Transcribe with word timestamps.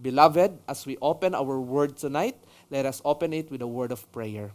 Beloved, 0.00 0.58
as 0.68 0.86
we 0.86 0.96
open 1.00 1.34
our 1.34 1.60
word 1.60 1.96
tonight, 1.96 2.36
let 2.70 2.86
us 2.86 3.00
open 3.04 3.32
it 3.32 3.50
with 3.50 3.62
a 3.62 3.66
word 3.66 3.92
of 3.92 4.10
prayer. 4.12 4.52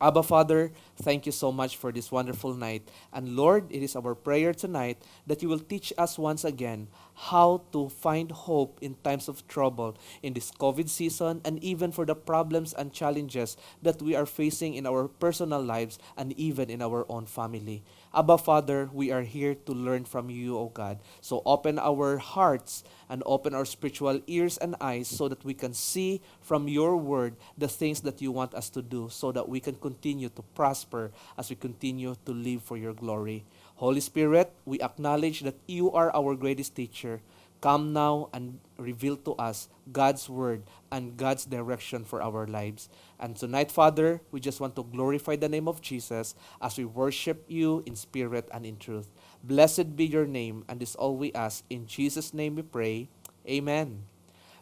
Abba 0.00 0.22
Father, 0.22 0.70
thank 0.94 1.26
you 1.26 1.32
so 1.32 1.50
much 1.50 1.76
for 1.76 1.90
this 1.90 2.12
wonderful 2.12 2.54
night. 2.54 2.88
And 3.12 3.34
Lord, 3.34 3.66
it 3.68 3.82
is 3.82 3.96
our 3.96 4.14
prayer 4.14 4.54
tonight 4.54 5.02
that 5.26 5.42
you 5.42 5.48
will 5.48 5.58
teach 5.58 5.92
us 5.98 6.16
once 6.16 6.44
again 6.44 6.86
how 7.14 7.62
to 7.72 7.88
find 7.88 8.30
hope 8.30 8.78
in 8.80 8.94
times 9.02 9.26
of 9.26 9.46
trouble 9.48 9.96
in 10.22 10.34
this 10.34 10.52
COVID 10.52 10.88
season 10.88 11.40
and 11.44 11.58
even 11.64 11.90
for 11.90 12.06
the 12.06 12.14
problems 12.14 12.72
and 12.74 12.92
challenges 12.92 13.56
that 13.82 14.00
we 14.00 14.14
are 14.14 14.26
facing 14.26 14.74
in 14.74 14.86
our 14.86 15.08
personal 15.08 15.60
lives 15.60 15.98
and 16.16 16.32
even 16.38 16.70
in 16.70 16.80
our 16.80 17.04
own 17.08 17.26
family. 17.26 17.82
Abba 18.14 18.38
Father, 18.38 18.88
we 18.92 19.10
are 19.12 19.22
here 19.22 19.54
to 19.54 19.72
learn 19.72 20.04
from 20.04 20.30
you, 20.30 20.56
O 20.56 20.68
God. 20.72 20.98
So 21.20 21.42
open 21.44 21.78
our 21.78 22.16
hearts 22.16 22.82
and 23.08 23.22
open 23.26 23.54
our 23.54 23.64
spiritual 23.64 24.20
ears 24.26 24.56
and 24.56 24.76
eyes 24.80 25.08
so 25.08 25.28
that 25.28 25.44
we 25.44 25.52
can 25.52 25.74
see 25.74 26.22
from 26.40 26.68
your 26.68 26.96
word 26.96 27.36
the 27.56 27.68
things 27.68 28.00
that 28.02 28.22
you 28.22 28.32
want 28.32 28.54
us 28.54 28.70
to 28.70 28.82
do 28.82 29.08
so 29.10 29.30
that 29.32 29.48
we 29.48 29.60
can 29.60 29.74
continue 29.76 30.30
to 30.30 30.42
prosper 30.54 31.10
as 31.36 31.50
we 31.50 31.56
continue 31.56 32.16
to 32.24 32.32
live 32.32 32.62
for 32.62 32.76
your 32.76 32.94
glory. 32.94 33.44
Holy 33.76 34.00
Spirit, 34.00 34.52
we 34.64 34.80
acknowledge 34.80 35.40
that 35.40 35.56
you 35.66 35.92
are 35.92 36.10
our 36.16 36.34
greatest 36.34 36.74
teacher. 36.74 37.20
Come 37.60 37.92
now 37.92 38.30
and 38.32 38.60
reveal 38.76 39.16
to 39.26 39.34
us 39.34 39.68
God's 39.90 40.30
word 40.30 40.62
and 40.92 41.16
God's 41.16 41.44
direction 41.44 42.04
for 42.04 42.22
our 42.22 42.46
lives. 42.46 42.88
And 43.18 43.34
tonight, 43.34 43.72
Father, 43.72 44.20
we 44.30 44.38
just 44.38 44.60
want 44.60 44.76
to 44.76 44.84
glorify 44.84 45.34
the 45.34 45.48
name 45.48 45.66
of 45.66 45.82
Jesus 45.82 46.36
as 46.62 46.78
we 46.78 46.84
worship 46.84 47.44
you 47.48 47.82
in 47.84 47.96
spirit 47.96 48.48
and 48.54 48.64
in 48.64 48.76
truth. 48.76 49.10
Blessed 49.42 49.96
be 49.96 50.06
your 50.06 50.26
name, 50.26 50.64
and 50.68 50.78
this 50.78 50.94
all 50.94 51.16
we 51.16 51.32
ask. 51.32 51.64
In 51.68 51.86
Jesus' 51.86 52.32
name 52.32 52.54
we 52.54 52.62
pray. 52.62 53.08
Amen. 53.48 54.04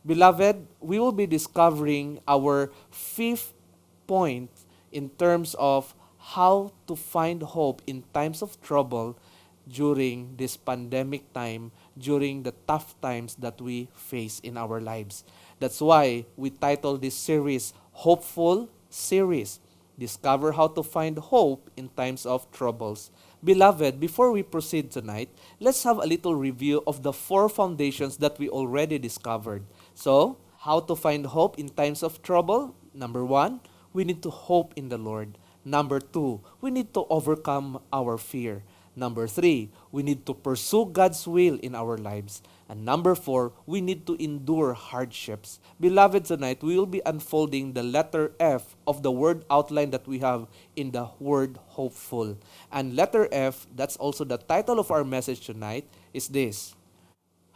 Beloved, 0.07 0.67
we 0.81 0.99
will 0.99 1.13
be 1.13 1.27
discovering 1.27 2.21
our 2.27 2.71
fifth 2.91 3.53
point 4.07 4.51
in 4.93 5.11
terms 5.19 5.55
of 5.59 5.95
how 6.33 6.73
to 6.87 6.97
find 6.97 7.43
hope 7.43 7.83
in 7.87 8.05
times 8.15 8.41
of 8.41 8.61
trouble 8.63 9.19
during 9.67 10.37
this 10.39 10.57
pandemic 10.57 11.33
time, 11.33 11.73
during 11.99 12.43
the 12.43 12.53
tough 12.69 12.95
times 13.01 13.35
that 13.37 13.61
we 13.61 13.89
face 13.95 14.41
in 14.41 14.57
our 14.57 14.81
lives. 14.81 15.25
That's 15.59 15.81
why 15.81 16.27
we 16.37 16.51
titled 16.51 17.03
this 17.03 17.15
series 17.15 17.73
Hopeful 18.05 18.69
Series. 18.91 19.61
Discover 19.99 20.53
how 20.53 20.69
to 20.69 20.83
find 20.83 21.17
hope 21.19 21.71
in 21.77 21.89
times 21.89 22.27
of 22.27 22.51
troubles. 22.53 23.11
Beloved, 23.43 23.99
before 23.99 24.31
we 24.31 24.43
proceed 24.43 24.91
tonight, 24.91 25.31
let's 25.61 25.85
have 25.85 25.99
a 25.99 26.07
little 26.07 26.35
review 26.35 26.83
of 26.87 27.03
the 27.03 27.13
four 27.13 27.49
foundations 27.49 28.19
that 28.19 28.39
we 28.39 28.49
already 28.49 28.99
discovered. 28.99 29.65
So, 29.95 30.37
how 30.61 30.81
to 30.81 30.97
find 30.97 31.25
hope 31.27 31.59
in 31.59 31.71
times 31.71 32.03
of 32.03 32.21
trouble? 32.23 32.75
Number 32.93 33.25
one, 33.25 33.61
we 33.93 34.05
need 34.05 34.23
to 34.25 34.31
hope 34.31 34.75
in 34.77 34.89
the 34.91 34.99
Lord. 34.99 35.39
Number 35.65 36.01
two, 36.01 36.41
we 36.61 36.71
need 36.71 36.93
to 36.95 37.07
overcome 37.09 37.81
our 37.93 38.19
fear. 38.19 38.63
Number 38.97 39.29
three, 39.29 39.69
we 39.93 40.03
need 40.03 40.25
to 40.25 40.33
pursue 40.33 40.89
God's 40.89 41.29
will 41.29 41.61
in 41.61 41.75
our 41.75 41.99
lives. 41.99 42.41
And 42.67 42.83
number 42.83 43.15
four, 43.15 43.53
we 43.67 43.83
need 43.83 44.07
to 44.09 44.17
endure 44.17 44.73
hardships. 44.73 45.61
Beloved, 45.79 46.25
tonight 46.25 46.65
we 46.65 46.77
will 46.79 46.89
be 46.89 47.03
unfolding 47.05 47.75
the 47.75 47.83
letter 47.85 48.33
F 48.41 48.75
of 48.87 49.03
the 49.05 49.13
word 49.13 49.45
outline 49.51 49.91
that 49.91 50.09
we 50.09 50.21
have 50.21 50.49
in 50.75 50.93
the 50.93 51.13
word 51.21 51.59
hopeful. 51.77 52.39
And 52.73 52.97
letter 52.97 53.29
F, 53.31 53.67
that's 53.77 53.97
also 53.97 54.25
the 54.25 54.39
title 54.39 54.81
of 54.81 54.91
our 54.91 55.05
message 55.05 55.45
tonight, 55.45 55.85
is 56.15 56.29
this 56.29 56.75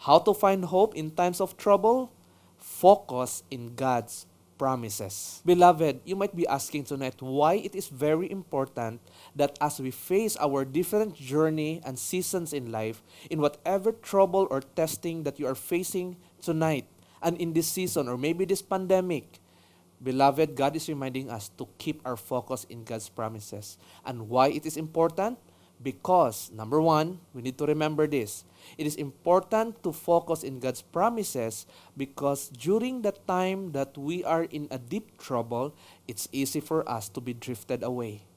How 0.05 0.19
to 0.21 0.35
find 0.35 0.67
hope 0.67 0.95
in 0.95 1.11
times 1.11 1.41
of 1.41 1.57
trouble? 1.57 2.13
Focus 2.59 3.43
in 3.51 3.75
God's 3.75 4.27
promises. 4.61 5.41
Beloved, 5.49 6.05
you 6.05 6.13
might 6.13 6.37
be 6.37 6.45
asking 6.45 6.85
tonight 6.85 7.17
why 7.25 7.57
it 7.57 7.73
is 7.73 7.89
very 7.89 8.31
important 8.31 9.01
that 9.33 9.57
as 9.57 9.81
we 9.81 9.89
face 9.91 10.37
our 10.37 10.69
different 10.69 11.17
journey 11.17 11.81
and 11.81 11.97
seasons 11.97 12.53
in 12.53 12.69
life, 12.69 13.01
in 13.33 13.41
whatever 13.41 13.91
trouble 13.91 14.45
or 14.53 14.61
testing 14.61 15.25
that 15.25 15.41
you 15.41 15.49
are 15.49 15.57
facing 15.57 16.21
tonight 16.45 16.85
and 17.25 17.41
in 17.41 17.57
this 17.57 17.73
season 17.73 18.05
or 18.05 18.21
maybe 18.21 18.45
this 18.45 18.61
pandemic, 18.61 19.41
beloved, 20.05 20.53
God 20.55 20.77
is 20.77 20.93
reminding 20.93 21.31
us 21.31 21.49
to 21.57 21.65
keep 21.79 22.05
our 22.05 22.21
focus 22.21 22.67
in 22.69 22.85
God's 22.85 23.09
promises. 23.09 23.79
And 24.05 24.29
why 24.29 24.53
it 24.53 24.67
is 24.67 24.77
important? 24.77 25.41
Because, 25.81 26.53
number 26.53 26.81
one, 26.81 27.21
we 27.33 27.41
need 27.41 27.57
to 27.57 27.65
remember 27.65 28.07
this 28.07 28.45
it 28.77 28.87
is 28.87 28.97
important 28.97 29.83
to 29.83 29.93
focus 29.93 30.45
in 30.45 30.61
God's 30.61 30.83
promises 30.83 31.65
because 31.97 32.53
during 32.53 33.01
the 33.01 33.17
time 33.27 33.73
that 33.73 33.97
we 33.97 34.23
are 34.23 34.45
in 34.45 34.69
a 34.71 34.77
deep 34.77 35.17
trouble, 35.17 35.75
it's 36.07 36.29
easy 36.33 36.61
for 36.61 36.85
us 36.85 37.09
to 37.17 37.21
be 37.21 37.33
drifted 37.33 37.83
away. 37.83 38.29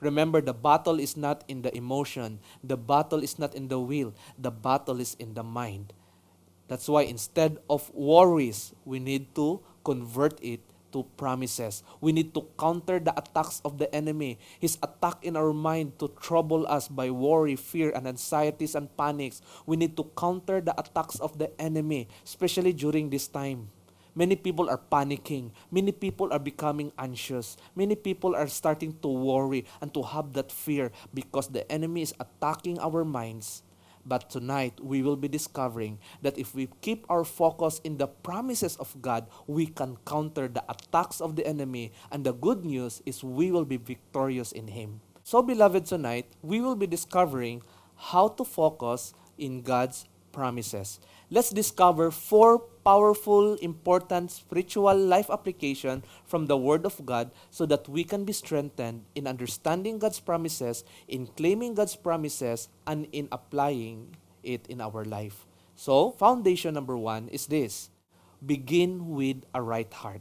Remember, 0.00 0.42
the 0.42 0.52
battle 0.52 0.98
is 0.98 1.16
not 1.16 1.44
in 1.46 1.62
the 1.62 1.74
emotion, 1.76 2.40
the 2.62 2.76
battle 2.76 3.22
is 3.22 3.38
not 3.38 3.54
in 3.54 3.68
the 3.68 3.78
will, 3.78 4.12
the 4.36 4.50
battle 4.50 5.00
is 5.00 5.14
in 5.18 5.34
the 5.34 5.44
mind. 5.44 5.94
That's 6.68 6.88
why 6.88 7.02
instead 7.02 7.58
of 7.70 7.88
worries, 7.94 8.74
we 8.84 8.98
need 8.98 9.34
to 9.36 9.60
convert 9.84 10.42
it 10.42 10.60
to 10.92 11.04
promises. 11.16 11.82
We 12.00 12.12
need 12.12 12.34
to 12.34 12.46
counter 12.58 13.00
the 13.00 13.16
attacks 13.16 13.60
of 13.64 13.78
the 13.78 13.92
enemy. 13.94 14.38
His 14.60 14.78
attack 14.82 15.24
in 15.24 15.36
our 15.36 15.52
mind 15.52 15.98
to 15.98 16.08
trouble 16.20 16.66
us 16.68 16.88
by 16.88 17.10
worry, 17.10 17.56
fear, 17.56 17.90
and 17.90 18.06
anxieties 18.06 18.74
and 18.74 18.94
panics. 18.96 19.40
We 19.66 19.76
need 19.76 19.96
to 19.96 20.04
counter 20.16 20.60
the 20.60 20.78
attacks 20.78 21.18
of 21.20 21.38
the 21.38 21.50
enemy, 21.60 22.08
especially 22.24 22.72
during 22.72 23.10
this 23.10 23.26
time. 23.26 23.72
Many 24.14 24.36
people 24.36 24.68
are 24.68 24.80
panicking. 24.80 25.56
Many 25.72 25.92
people 25.92 26.32
are 26.32 26.38
becoming 26.38 26.92
anxious. 26.98 27.56
Many 27.74 27.96
people 27.96 28.36
are 28.36 28.46
starting 28.46 29.00
to 29.00 29.08
worry 29.08 29.64
and 29.80 29.88
to 29.94 30.02
have 30.04 30.36
that 30.36 30.52
fear 30.52 30.92
because 31.14 31.48
the 31.48 31.64
enemy 31.72 32.02
is 32.02 32.12
attacking 32.20 32.78
our 32.78 33.08
minds 33.08 33.64
but 34.04 34.30
tonight, 34.30 34.80
we 34.82 35.02
will 35.02 35.16
be 35.16 35.28
discovering 35.28 35.98
that 36.22 36.38
if 36.38 36.54
we 36.54 36.68
keep 36.80 37.06
our 37.08 37.24
focus 37.24 37.80
in 37.84 37.98
the 37.98 38.06
promises 38.08 38.76
of 38.76 39.00
God, 39.00 39.26
we 39.46 39.66
can 39.66 39.96
counter 40.06 40.48
the 40.48 40.64
attacks 40.68 41.20
of 41.20 41.36
the 41.36 41.46
enemy. 41.46 41.92
And 42.10 42.24
the 42.24 42.32
good 42.32 42.64
news 42.64 43.02
is 43.06 43.22
we 43.22 43.50
will 43.50 43.64
be 43.64 43.76
victorious 43.76 44.52
in 44.52 44.68
Him. 44.68 45.00
So, 45.22 45.42
beloved, 45.42 45.86
tonight, 45.86 46.26
we 46.42 46.60
will 46.60 46.74
be 46.74 46.86
discovering 46.86 47.62
how 47.96 48.28
to 48.28 48.44
focus 48.44 49.14
in 49.38 49.62
God's 49.62 50.06
promises. 50.32 50.98
Let's 51.32 51.48
discover 51.48 52.12
four 52.12 52.60
powerful, 52.84 53.56
important 53.64 54.28
spiritual 54.28 54.92
life 54.92 55.32
application 55.32 56.04
from 56.28 56.44
the 56.44 56.60
Word 56.60 56.84
of 56.84 57.00
God 57.08 57.32
so 57.48 57.64
that 57.72 57.88
we 57.88 58.04
can 58.04 58.28
be 58.28 58.36
strengthened 58.36 59.08
in 59.14 59.24
understanding 59.24 59.96
God's 59.96 60.20
promises, 60.20 60.84
in 61.08 61.32
claiming 61.32 61.72
God's 61.72 61.96
promises, 61.96 62.68
and 62.86 63.08
in 63.16 63.32
applying 63.32 64.12
it 64.44 64.66
in 64.68 64.82
our 64.84 65.08
life. 65.08 65.48
So, 65.74 66.12
foundation 66.20 66.74
number 66.74 66.98
one 67.00 67.32
is 67.32 67.48
this 67.48 67.88
begin 68.44 69.16
with 69.16 69.48
a 69.54 69.62
right 69.64 69.88
heart. 69.88 70.20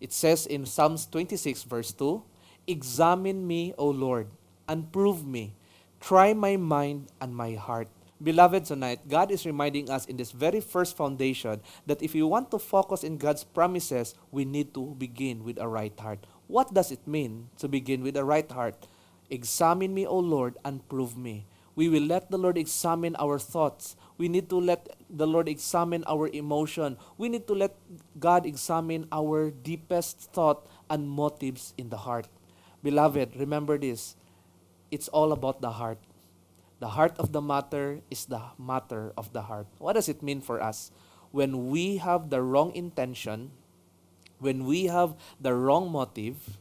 It 0.00 0.16
says 0.16 0.46
in 0.46 0.64
Psalms 0.64 1.04
26, 1.12 1.68
verse 1.68 1.92
2 1.92 2.24
Examine 2.64 3.46
me, 3.46 3.74
O 3.76 3.92
Lord, 3.92 4.32
and 4.64 4.90
prove 4.90 5.28
me. 5.28 5.52
Try 6.00 6.32
my 6.32 6.56
mind 6.56 7.12
and 7.20 7.36
my 7.36 7.52
heart 7.52 7.88
Beloved, 8.16 8.64
tonight, 8.64 9.04
God 9.08 9.30
is 9.30 9.44
reminding 9.44 9.90
us 9.90 10.06
in 10.06 10.16
this 10.16 10.32
very 10.32 10.60
first 10.60 10.96
foundation 10.96 11.60
that 11.84 12.00
if 12.00 12.14
we 12.14 12.22
want 12.22 12.50
to 12.50 12.58
focus 12.58 13.04
in 13.04 13.18
God's 13.18 13.44
promises, 13.44 14.14
we 14.30 14.46
need 14.46 14.72
to 14.72 14.96
begin 14.96 15.44
with 15.44 15.58
a 15.60 15.68
right 15.68 15.92
heart. 16.00 16.24
What 16.46 16.72
does 16.72 16.90
it 16.90 17.06
mean 17.06 17.50
to 17.58 17.68
begin 17.68 18.02
with 18.02 18.16
a 18.16 18.24
right 18.24 18.50
heart? 18.50 18.88
Examine 19.28 19.92
me, 19.92 20.06
O 20.06 20.18
Lord, 20.18 20.56
and 20.64 20.88
prove 20.88 21.16
me. 21.16 21.44
We 21.74 21.90
will 21.90 22.04
let 22.04 22.30
the 22.30 22.38
Lord 22.38 22.56
examine 22.56 23.16
our 23.20 23.38
thoughts. 23.38 23.96
We 24.16 24.30
need 24.30 24.48
to 24.48 24.56
let 24.56 24.96
the 25.10 25.26
Lord 25.26 25.46
examine 25.46 26.02
our 26.08 26.28
emotion. 26.28 26.96
We 27.18 27.28
need 27.28 27.46
to 27.48 27.54
let 27.54 27.76
God 28.18 28.46
examine 28.46 29.08
our 29.12 29.50
deepest 29.50 30.32
thought 30.32 30.66
and 30.88 31.06
motives 31.06 31.74
in 31.76 31.90
the 31.90 31.98
heart. 31.98 32.28
Beloved, 32.82 33.36
remember 33.36 33.76
this. 33.76 34.16
It's 34.90 35.08
all 35.08 35.32
about 35.32 35.60
the 35.60 35.72
heart. 35.72 35.98
The 36.78 36.88
heart 36.88 37.16
of 37.18 37.32
the 37.32 37.40
matter 37.40 38.00
is 38.10 38.26
the 38.26 38.42
matter 38.58 39.12
of 39.16 39.32
the 39.32 39.42
heart. 39.42 39.66
What 39.78 39.94
does 39.94 40.08
it 40.08 40.22
mean 40.22 40.40
for 40.40 40.60
us? 40.60 40.90
When 41.30 41.68
we 41.68 41.96
have 41.98 42.28
the 42.28 42.42
wrong 42.42 42.74
intention, 42.74 43.50
when 44.38 44.64
we 44.64 44.86
have 44.86 45.16
the 45.40 45.54
wrong 45.54 45.90
motive, 45.90 46.58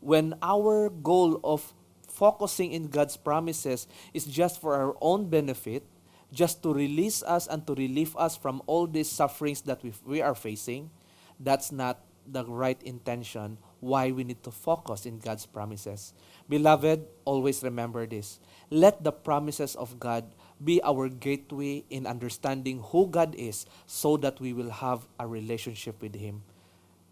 when 0.00 0.34
our 0.42 0.88
goal 0.88 1.40
of 1.42 1.74
focusing 2.06 2.72
in 2.72 2.88
God's 2.88 3.16
promises 3.16 3.86
is 4.14 4.24
just 4.24 4.60
for 4.60 4.74
our 4.74 4.94
own 5.02 5.28
benefit, 5.28 5.84
just 6.32 6.62
to 6.62 6.72
release 6.72 7.22
us 7.22 7.46
and 7.46 7.66
to 7.66 7.74
relieve 7.74 8.16
us 8.16 8.36
from 8.36 8.62
all 8.66 8.86
these 8.86 9.10
sufferings 9.10 9.62
that 9.62 9.82
we, 10.06 10.22
are 10.22 10.34
facing, 10.34 10.90
that's 11.38 11.70
not 11.70 12.00
the 12.26 12.44
right 12.44 12.80
intention 12.82 13.58
why 13.80 14.10
we 14.10 14.24
need 14.24 14.42
to 14.42 14.50
focus 14.50 15.06
in 15.06 15.18
God's 15.18 15.46
promises. 15.46 16.14
Beloved, 16.48 17.06
always 17.24 17.62
remember 17.62 18.06
this. 18.06 18.40
Let 18.70 19.04
the 19.04 19.12
promises 19.12 19.74
of 19.76 20.00
God 20.00 20.24
be 20.62 20.80
our 20.82 21.08
gateway 21.08 21.84
in 21.90 22.06
understanding 22.06 22.80
who 22.90 23.06
God 23.06 23.34
is 23.34 23.66
so 23.86 24.16
that 24.18 24.40
we 24.40 24.52
will 24.52 24.70
have 24.70 25.06
a 25.20 25.26
relationship 25.26 26.00
with 26.00 26.16
Him. 26.16 26.42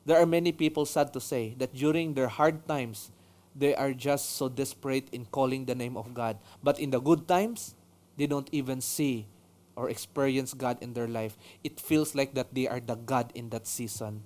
There 0.06 0.20
are 0.20 0.26
many 0.26 0.52
people, 0.52 0.84
sad 0.84 1.12
to 1.12 1.20
say, 1.20 1.54
that 1.58 1.74
during 1.74 2.14
their 2.14 2.28
hard 2.28 2.66
times, 2.68 3.10
they 3.54 3.74
are 3.74 3.92
just 3.92 4.36
so 4.36 4.48
desperate 4.48 5.08
in 5.12 5.26
calling 5.26 5.64
the 5.64 5.74
name 5.74 5.96
of 5.96 6.12
God. 6.12 6.38
But 6.62 6.78
in 6.78 6.90
the 6.90 7.00
good 7.00 7.28
times, 7.28 7.74
they 8.16 8.26
don't 8.26 8.48
even 8.52 8.80
see 8.80 9.26
or 9.76 9.90
experience 9.90 10.54
God 10.54 10.78
in 10.80 10.92
their 10.94 11.08
life. 11.08 11.36
It 11.62 11.80
feels 11.80 12.14
like 12.14 12.34
that 12.34 12.54
they 12.54 12.68
are 12.68 12.80
the 12.80 12.94
God 12.94 13.32
in 13.34 13.50
that 13.50 13.66
season. 13.66 14.22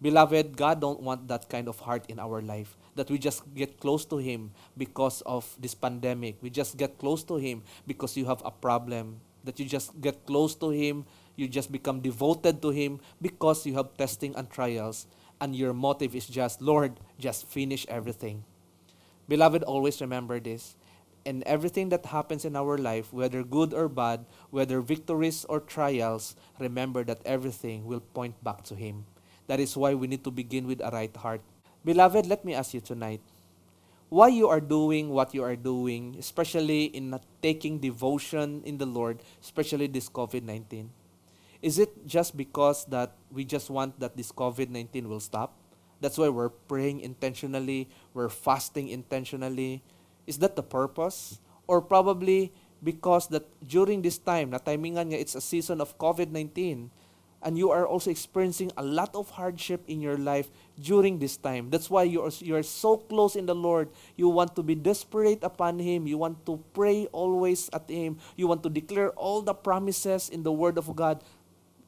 Beloved, 0.00 0.56
God 0.56 0.80
don't 0.80 1.04
want 1.04 1.28
that 1.28 1.48
kind 1.52 1.68
of 1.68 1.78
heart 1.80 2.08
in 2.08 2.18
our 2.18 2.40
life. 2.40 2.76
That 2.96 3.10
we 3.10 3.18
just 3.18 3.44
get 3.54 3.80
close 3.80 4.06
to 4.06 4.16
Him 4.16 4.52
because 4.76 5.20
of 5.28 5.44
this 5.60 5.74
pandemic. 5.74 6.40
We 6.40 6.48
just 6.48 6.78
get 6.78 6.98
close 6.98 7.22
to 7.24 7.36
Him 7.36 7.62
because 7.86 8.16
you 8.16 8.24
have 8.24 8.40
a 8.44 8.50
problem. 8.50 9.20
That 9.44 9.60
you 9.60 9.66
just 9.66 10.00
get 10.00 10.24
close 10.24 10.54
to 10.56 10.70
Him, 10.70 11.04
you 11.36 11.48
just 11.48 11.70
become 11.70 12.00
devoted 12.00 12.62
to 12.62 12.70
Him 12.70 13.00
because 13.20 13.66
you 13.66 13.74
have 13.74 13.96
testing 13.96 14.34
and 14.36 14.48
trials. 14.48 15.06
And 15.40 15.54
your 15.54 15.72
motive 15.72 16.14
is 16.14 16.26
just, 16.26 16.60
Lord, 16.60 17.00
just 17.18 17.46
finish 17.46 17.86
everything. 17.88 18.44
Beloved, 19.28 19.62
always 19.64 20.00
remember 20.00 20.40
this. 20.40 20.76
And 21.24 21.42
everything 21.44 21.90
that 21.90 22.06
happens 22.06 22.44
in 22.44 22.56
our 22.56 22.78
life, 22.78 23.12
whether 23.12 23.44
good 23.44 23.72
or 23.72 23.88
bad, 23.88 24.24
whether 24.48 24.80
victories 24.80 25.44
or 25.44 25.60
trials, 25.60 26.36
remember 26.58 27.04
that 27.04 27.20
everything 27.24 27.84
will 27.84 28.00
point 28.00 28.42
back 28.42 28.64
to 28.64 28.74
Him. 28.74 29.04
That 29.50 29.58
is 29.58 29.74
why 29.74 29.98
we 29.98 30.06
need 30.06 30.22
to 30.22 30.30
begin 30.30 30.70
with 30.70 30.78
a 30.78 30.94
right 30.94 31.10
heart. 31.10 31.42
Beloved, 31.82 32.30
let 32.30 32.46
me 32.46 32.54
ask 32.54 32.70
you 32.70 32.78
tonight 32.78 33.18
why 34.06 34.30
you 34.30 34.46
are 34.46 34.62
doing 34.62 35.10
what 35.10 35.34
you 35.34 35.42
are 35.42 35.58
doing, 35.58 36.14
especially 36.22 36.94
in 36.94 37.18
taking 37.42 37.82
devotion 37.82 38.62
in 38.62 38.78
the 38.78 38.86
Lord, 38.86 39.18
especially 39.42 39.90
this 39.90 40.06
COVID 40.06 40.46
19? 40.46 40.90
Is 41.66 41.82
it 41.82 42.06
just 42.06 42.38
because 42.38 42.86
that 42.94 43.18
we 43.34 43.42
just 43.42 43.74
want 43.74 43.98
that 43.98 44.14
this 44.14 44.30
COVID 44.30 44.70
19 44.70 45.10
will 45.10 45.18
stop? 45.18 45.58
That's 45.98 46.14
why 46.14 46.30
we're 46.30 46.54
praying 46.70 47.02
intentionally, 47.02 47.90
we're 48.14 48.30
fasting 48.30 48.86
intentionally. 48.86 49.82
Is 50.30 50.38
that 50.38 50.54
the 50.54 50.62
purpose? 50.62 51.42
Or 51.66 51.82
probably 51.82 52.54
because 52.82 53.26
that 53.28 53.50
during 53.66 54.02
this 54.02 54.18
time, 54.18 54.50
na 54.50 54.58
timingan 54.58 55.12
nga 55.12 55.18
it's 55.18 55.34
a 55.34 55.42
season 55.42 55.80
of 55.80 55.98
COVID-19, 55.98 56.88
and 57.42 57.56
you 57.56 57.70
are 57.70 57.86
also 57.86 58.10
experiencing 58.10 58.70
a 58.76 58.82
lot 58.82 59.14
of 59.14 59.30
hardship 59.30 59.82
in 59.88 60.00
your 60.00 60.18
life 60.18 60.50
during 60.80 61.18
this 61.18 61.36
time. 61.36 61.70
That's 61.70 61.88
why 61.88 62.04
you 62.04 62.22
are, 62.22 62.30
you 62.40 62.56
are 62.56 62.62
so 62.62 62.96
close 62.98 63.36
in 63.36 63.46
the 63.46 63.54
Lord. 63.54 63.88
You 64.16 64.28
want 64.28 64.54
to 64.56 64.62
be 64.62 64.74
desperate 64.74 65.42
upon 65.42 65.78
Him. 65.78 66.06
You 66.06 66.18
want 66.18 66.44
to 66.46 66.62
pray 66.74 67.06
always 67.12 67.70
at 67.72 67.88
Him. 67.88 68.18
You 68.36 68.46
want 68.46 68.62
to 68.64 68.70
declare 68.70 69.10
all 69.12 69.40
the 69.40 69.54
promises 69.54 70.28
in 70.28 70.42
the 70.42 70.52
Word 70.52 70.76
of 70.76 70.94
God. 70.94 71.24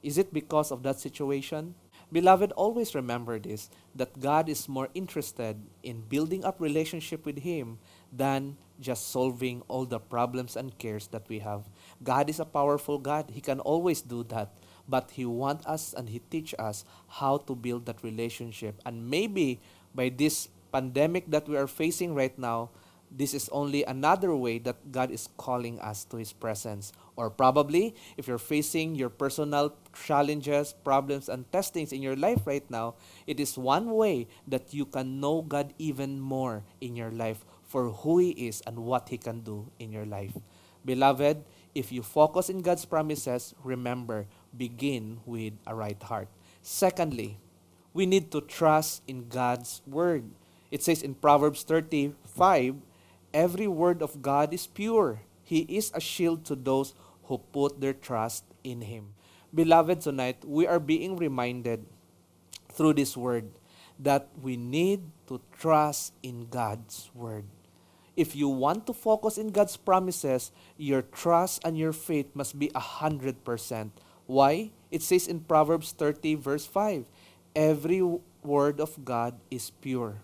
Is 0.02 0.19
it 0.19 0.32
because 0.32 0.72
of 0.72 0.82
that 0.82 0.99
situation? 0.99 1.75
Beloved, 2.10 2.52
always 2.52 2.94
remember 2.94 3.38
this 3.38 3.70
that 3.94 4.20
God 4.20 4.48
is 4.48 4.69
more 4.69 4.88
interested 4.93 5.56
in 5.82 6.05
building 6.08 6.44
up 6.44 6.60
relationship 6.60 7.25
with 7.25 7.40
Him 7.40 7.78
than 8.12 8.56
just 8.81 9.08
solving 9.08 9.62
all 9.69 9.87
the 9.87 9.98
problems 9.98 10.56
and 10.56 10.76
cares 10.76 11.06
that 11.08 11.28
we 11.28 11.38
have. 11.38 11.69
God 12.02 12.28
is 12.28 12.40
a 12.40 12.44
powerful 12.44 12.98
God. 12.98 13.31
He 13.32 13.40
can 13.40 13.60
always 13.60 14.02
do 14.02 14.25
that 14.25 14.52
but 14.88 15.12
He 15.12 15.25
wants 15.25 15.67
us 15.67 15.94
and 15.94 16.08
He 16.08 16.20
teach 16.31 16.55
us 16.58 16.84
how 17.08 17.38
to 17.38 17.55
build 17.55 17.87
that 17.87 18.02
relationship. 18.02 18.81
And 18.84 19.08
maybe 19.08 19.61
by 19.94 20.08
this 20.11 20.49
pandemic 20.73 21.31
that 21.31 21.49
we 21.49 21.56
are 21.56 21.67
facing 21.67 22.14
right 22.14 22.37
now, 22.38 22.70
this 23.14 23.34
is 23.34 23.49
only 23.52 23.84
another 23.84 24.34
way 24.34 24.58
that 24.61 24.90
God 24.90 25.11
is 25.11 25.29
calling 25.37 25.79
us 25.81 26.05
to 26.06 26.17
His 26.17 26.32
presence. 26.32 26.93
Or 27.14 27.29
probably, 27.29 27.94
if 28.17 28.26
you're 28.26 28.40
facing 28.40 28.94
your 28.94 29.11
personal 29.11 29.76
challenges, 29.93 30.73
problems, 30.73 31.29
and 31.29 31.44
testings 31.52 31.93
in 31.93 32.00
your 32.00 32.17
life 32.17 32.46
right 32.46 32.64
now, 32.70 32.94
it 33.26 33.38
is 33.38 33.58
one 33.58 33.93
way 33.93 34.29
that 34.49 34.73
you 34.73 34.87
can 34.87 35.20
know 35.20 35.43
God 35.43 35.75
even 35.79 36.20
more 36.20 36.64
in 36.81 36.96
your 36.96 37.11
life 37.11 37.44
for 37.64 37.90
who 37.90 38.19
He 38.19 38.31
is 38.31 38.62
and 38.67 38.79
what 38.79 39.11
He 39.11 39.19
can 39.19 39.40
do 39.40 39.70
in 39.79 39.93
your 39.93 40.06
life. 40.06 40.32
Beloved, 40.84 41.44
if 41.75 41.93
you 41.93 42.02
focus 42.02 42.49
in 42.49 42.61
God's 42.61 42.84
promises, 42.84 43.55
remember, 43.62 44.26
begin 44.56 45.20
with 45.26 45.54
a 45.66 45.75
right 45.75 46.00
heart. 46.02 46.28
Secondly, 46.62 47.38
we 47.93 48.06
need 48.06 48.31
to 48.32 48.40
trust 48.40 49.02
in 49.06 49.28
God's 49.28 49.82
word. 49.87 50.25
It 50.70 50.82
says 50.82 51.02
in 51.02 51.14
Proverbs 51.14 51.62
35, 51.64 52.76
every 53.34 53.69
word 53.69 54.02
of 54.02 54.22
God 54.22 54.54
is 54.54 54.66
pure. 54.66 55.20
He 55.44 55.69
is 55.69 55.93
a 55.94 56.00
shield 56.00 56.44
to 56.46 56.56
those 56.56 56.94
who 57.25 57.38
put 57.38 57.81
their 57.81 57.93
trust 57.93 58.44
in 58.64 58.82
him. 58.82 59.14
Beloved, 59.54 60.00
tonight 60.00 60.44
we 60.46 60.66
are 60.66 60.81
being 60.81 61.16
reminded 61.16 61.84
through 62.72 62.94
this 62.94 63.16
word 63.16 63.52
that 63.98 64.28
we 64.40 64.56
need 64.56 65.02
to 65.28 65.40
trust 65.52 66.14
in 66.22 66.48
God's 66.48 67.10
word. 67.14 67.44
If 68.16 68.37
you 68.37 68.48
want 68.48 68.87
to 68.87 68.93
focus 68.93 69.38
in 69.38 69.52
God's 69.52 69.76
promises, 69.76 70.52
your 70.76 71.02
trust 71.02 71.60
and 71.64 71.76
your 71.76 71.93
faith 71.93 72.28
must 72.34 72.58
be 72.58 72.70
a 72.75 72.81
hundred 72.81 73.44
percent 73.44 73.93
why? 74.26 74.70
It 74.90 75.02
says 75.02 75.26
in 75.26 75.40
Proverbs 75.40 75.92
30, 75.92 76.36
verse 76.36 76.66
5 76.66 77.06
Every 77.54 78.02
word 78.42 78.80
of 78.80 79.04
God 79.04 79.34
is 79.50 79.70
pure. 79.70 80.22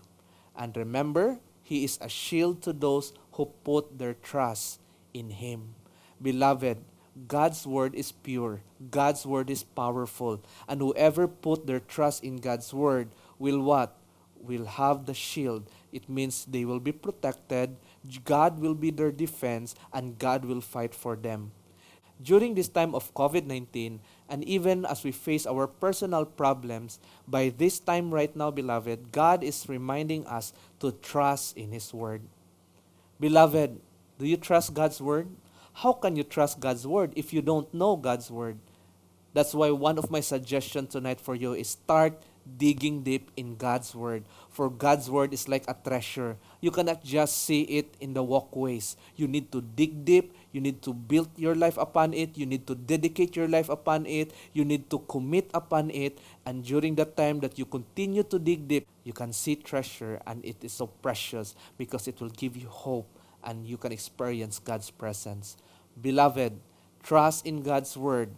And 0.55 0.75
remember, 0.75 1.39
He 1.63 1.83
is 1.83 1.97
a 2.01 2.09
shield 2.09 2.61
to 2.63 2.73
those 2.73 3.13
who 3.33 3.53
put 3.63 3.97
their 3.97 4.13
trust 4.13 4.79
in 5.13 5.29
Him. 5.29 5.75
Beloved, 6.21 6.83
God's 7.27 7.67
word 7.67 7.95
is 7.95 8.11
pure. 8.11 8.61
God's 8.91 9.25
word 9.25 9.49
is 9.49 9.63
powerful. 9.63 10.41
And 10.67 10.79
whoever 10.81 11.27
put 11.27 11.67
their 11.67 11.79
trust 11.79 12.23
in 12.23 12.37
God's 12.37 12.73
word 12.73 13.09
will 13.37 13.59
what? 13.59 13.95
Will 14.39 14.65
have 14.65 15.05
the 15.05 15.13
shield. 15.13 15.67
It 15.91 16.07
means 16.07 16.45
they 16.45 16.63
will 16.63 16.79
be 16.79 16.93
protected. 16.93 17.75
God 18.23 18.59
will 18.59 18.75
be 18.75 18.91
their 18.91 19.11
defense 19.11 19.75
and 19.91 20.17
God 20.17 20.45
will 20.45 20.61
fight 20.61 20.95
for 20.95 21.17
them 21.17 21.51
during 22.21 22.53
this 22.55 22.67
time 22.67 22.93
of 22.93 23.13
COVID 23.15 23.47
19, 23.47 23.99
and 24.27 24.43
even 24.43 24.85
as 24.85 25.03
we 25.03 25.11
face 25.11 25.47
our 25.47 25.67
personal 25.67 26.25
problems, 26.25 26.99
by 27.27 27.49
this 27.49 27.79
time 27.79 28.13
right 28.13 28.35
now, 28.35 28.51
beloved, 28.51 29.11
God 29.11 29.43
is 29.43 29.67
reminding 29.67 30.27
us 30.27 30.53
to 30.79 30.91
trust 30.91 31.55
in 31.57 31.71
His 31.71 31.93
Word. 31.93 32.21
Beloved, 33.19 33.79
do 34.19 34.27
you 34.27 34.37
trust 34.37 34.73
God's 34.73 35.01
Word? 35.01 35.27
How 35.79 35.93
can 35.93 36.15
you 36.15 36.23
trust 36.23 36.59
God's 36.59 36.85
Word 36.85 37.13
if 37.15 37.31
you 37.31 37.41
don't 37.41 37.71
know 37.73 37.95
God's 37.95 38.29
Word? 38.29 38.59
That's 39.33 39.53
why 39.53 39.71
one 39.71 39.97
of 39.97 40.11
my 40.11 40.19
suggestions 40.19 40.91
tonight 40.91 41.21
for 41.21 41.35
you 41.35 41.53
is 41.53 41.69
start 41.69 42.19
digging 42.57 43.03
deep 43.03 43.31
in 43.37 43.55
God's 43.55 43.93
Word. 43.93 44.25
For 44.49 44.69
God's 44.69 45.09
Word 45.09 45.33
is 45.33 45.47
like 45.47 45.65
a 45.67 45.75
treasure. 45.75 46.37
You 46.61 46.71
cannot 46.71 47.03
just 47.03 47.43
see 47.43 47.61
it 47.63 47.93
in 47.99 48.13
the 48.13 48.23
walkways. 48.23 48.97
You 49.15 49.27
need 49.27 49.51
to 49.51 49.61
dig 49.61 50.03
deep. 50.05 50.33
You 50.51 50.61
need 50.61 50.81
to 50.83 50.93
build 50.93 51.29
your 51.37 51.53
life 51.53 51.77
upon 51.77 52.13
it. 52.13 52.37
You 52.37 52.45
need 52.45 52.65
to 52.67 52.75
dedicate 52.75 53.35
your 53.35 53.47
life 53.47 53.69
upon 53.69 54.05
it. 54.05 54.33
You 54.53 54.65
need 54.65 54.89
to 54.89 54.99
commit 54.99 55.51
upon 55.53 55.91
it. 55.91 56.17
And 56.45 56.63
during 56.63 56.95
the 56.95 57.05
time 57.05 57.39
that 57.41 57.59
you 57.59 57.65
continue 57.65 58.23
to 58.23 58.39
dig 58.39 58.67
deep, 58.67 58.87
you 59.03 59.13
can 59.13 59.33
see 59.33 59.55
treasure 59.55 60.21
and 60.25 60.43
it 60.43 60.63
is 60.63 60.73
so 60.73 60.87
precious 60.87 61.55
because 61.77 62.07
it 62.07 62.19
will 62.19 62.33
give 62.33 62.57
you 62.57 62.67
hope 62.67 63.07
and 63.43 63.65
you 63.65 63.77
can 63.77 63.91
experience 63.91 64.59
God's 64.59 64.89
presence. 64.89 65.55
Beloved, 65.99 66.59
trust 67.03 67.45
in 67.45 67.61
God's 67.61 67.95
Word 67.95 68.29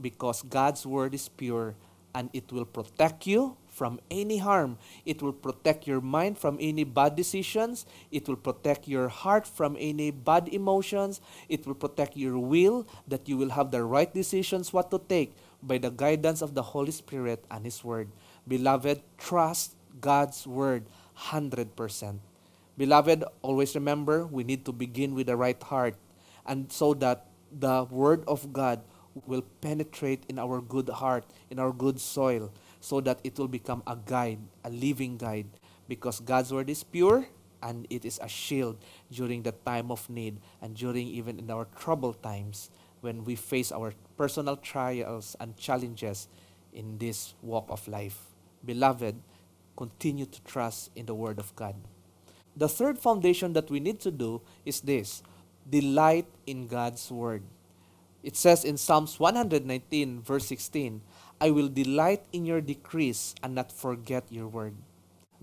because 0.00 0.42
God's 0.42 0.86
Word 0.86 1.14
is 1.14 1.28
pure 1.28 1.74
and 2.14 2.30
it 2.32 2.50
will 2.50 2.64
protect 2.64 3.26
you 3.26 3.56
from 3.78 4.02
any 4.10 4.42
harm. 4.42 4.76
It 5.06 5.22
will 5.22 5.32
protect 5.32 5.86
your 5.86 6.02
mind 6.02 6.36
from 6.36 6.58
any 6.60 6.82
bad 6.82 7.14
decisions. 7.14 7.86
It 8.10 8.26
will 8.26 8.36
protect 8.36 8.90
your 8.90 9.06
heart 9.06 9.46
from 9.46 9.78
any 9.78 10.10
bad 10.10 10.50
emotions. 10.50 11.22
It 11.48 11.62
will 11.64 11.78
protect 11.78 12.16
your 12.18 12.38
will 12.38 12.90
that 13.06 13.30
you 13.30 13.38
will 13.38 13.54
have 13.54 13.70
the 13.70 13.84
right 13.86 14.12
decisions 14.12 14.72
what 14.74 14.90
to 14.90 14.98
take 14.98 15.38
by 15.62 15.78
the 15.78 15.94
guidance 15.94 16.42
of 16.42 16.58
the 16.58 16.74
Holy 16.74 16.90
Spirit 16.90 17.44
and 17.50 17.64
His 17.64 17.84
Word. 17.84 18.10
Beloved, 18.48 19.00
trust 19.16 19.78
God's 20.00 20.46
Word 20.46 20.90
100%. 21.30 21.70
Beloved, 22.76 23.24
always 23.42 23.74
remember 23.74 24.26
we 24.26 24.42
need 24.42 24.64
to 24.66 24.72
begin 24.72 25.14
with 25.14 25.28
the 25.28 25.36
right 25.36 25.60
heart 25.62 25.94
and 26.46 26.70
so 26.72 26.94
that 26.94 27.26
the 27.50 27.84
Word 27.90 28.24
of 28.26 28.52
God 28.52 28.82
will 29.26 29.42
penetrate 29.60 30.24
in 30.28 30.38
our 30.38 30.60
good 30.60 30.88
heart, 30.88 31.24
in 31.50 31.58
our 31.58 31.72
good 31.72 32.00
soil, 32.00 32.52
so 32.80 33.00
that 33.00 33.20
it 33.24 33.38
will 33.38 33.48
become 33.48 33.82
a 33.86 33.96
guide, 33.96 34.38
a 34.64 34.70
living 34.70 35.16
guide, 35.16 35.46
because 35.88 36.20
God's 36.20 36.52
word 36.52 36.70
is 36.70 36.84
pure 36.84 37.26
and 37.62 37.86
it 37.90 38.04
is 38.04 38.20
a 38.22 38.28
shield 38.28 38.78
during 39.10 39.42
the 39.42 39.52
time 39.52 39.90
of 39.90 40.08
need 40.08 40.38
and 40.62 40.76
during 40.76 41.08
even 41.08 41.38
in 41.38 41.50
our 41.50 41.66
troubled 41.76 42.22
times 42.22 42.70
when 43.00 43.24
we 43.24 43.34
face 43.34 43.72
our 43.72 43.92
personal 44.16 44.56
trials 44.56 45.36
and 45.40 45.56
challenges 45.56 46.28
in 46.72 46.98
this 46.98 47.34
walk 47.42 47.66
of 47.68 47.86
life. 47.88 48.18
Beloved, 48.64 49.16
continue 49.76 50.26
to 50.26 50.42
trust 50.42 50.90
in 50.96 51.06
the 51.06 51.14
Word 51.14 51.38
of 51.38 51.54
God. 51.54 51.74
The 52.56 52.68
third 52.68 52.98
foundation 52.98 53.52
that 53.52 53.70
we 53.70 53.78
need 53.78 54.00
to 54.00 54.10
do 54.10 54.42
is 54.66 54.80
this 54.80 55.22
delight 55.68 56.26
in 56.46 56.66
God's 56.66 57.10
Word. 57.10 57.42
It 58.22 58.36
says 58.36 58.64
in 58.64 58.76
Psalms 58.76 59.20
119, 59.20 60.22
verse 60.22 60.46
16, 60.46 61.00
I 61.40 61.50
will 61.50 61.68
delight 61.68 62.26
in 62.32 62.46
your 62.46 62.60
decrees 62.60 63.34
and 63.42 63.54
not 63.54 63.70
forget 63.70 64.26
your 64.28 64.48
word. 64.48 64.74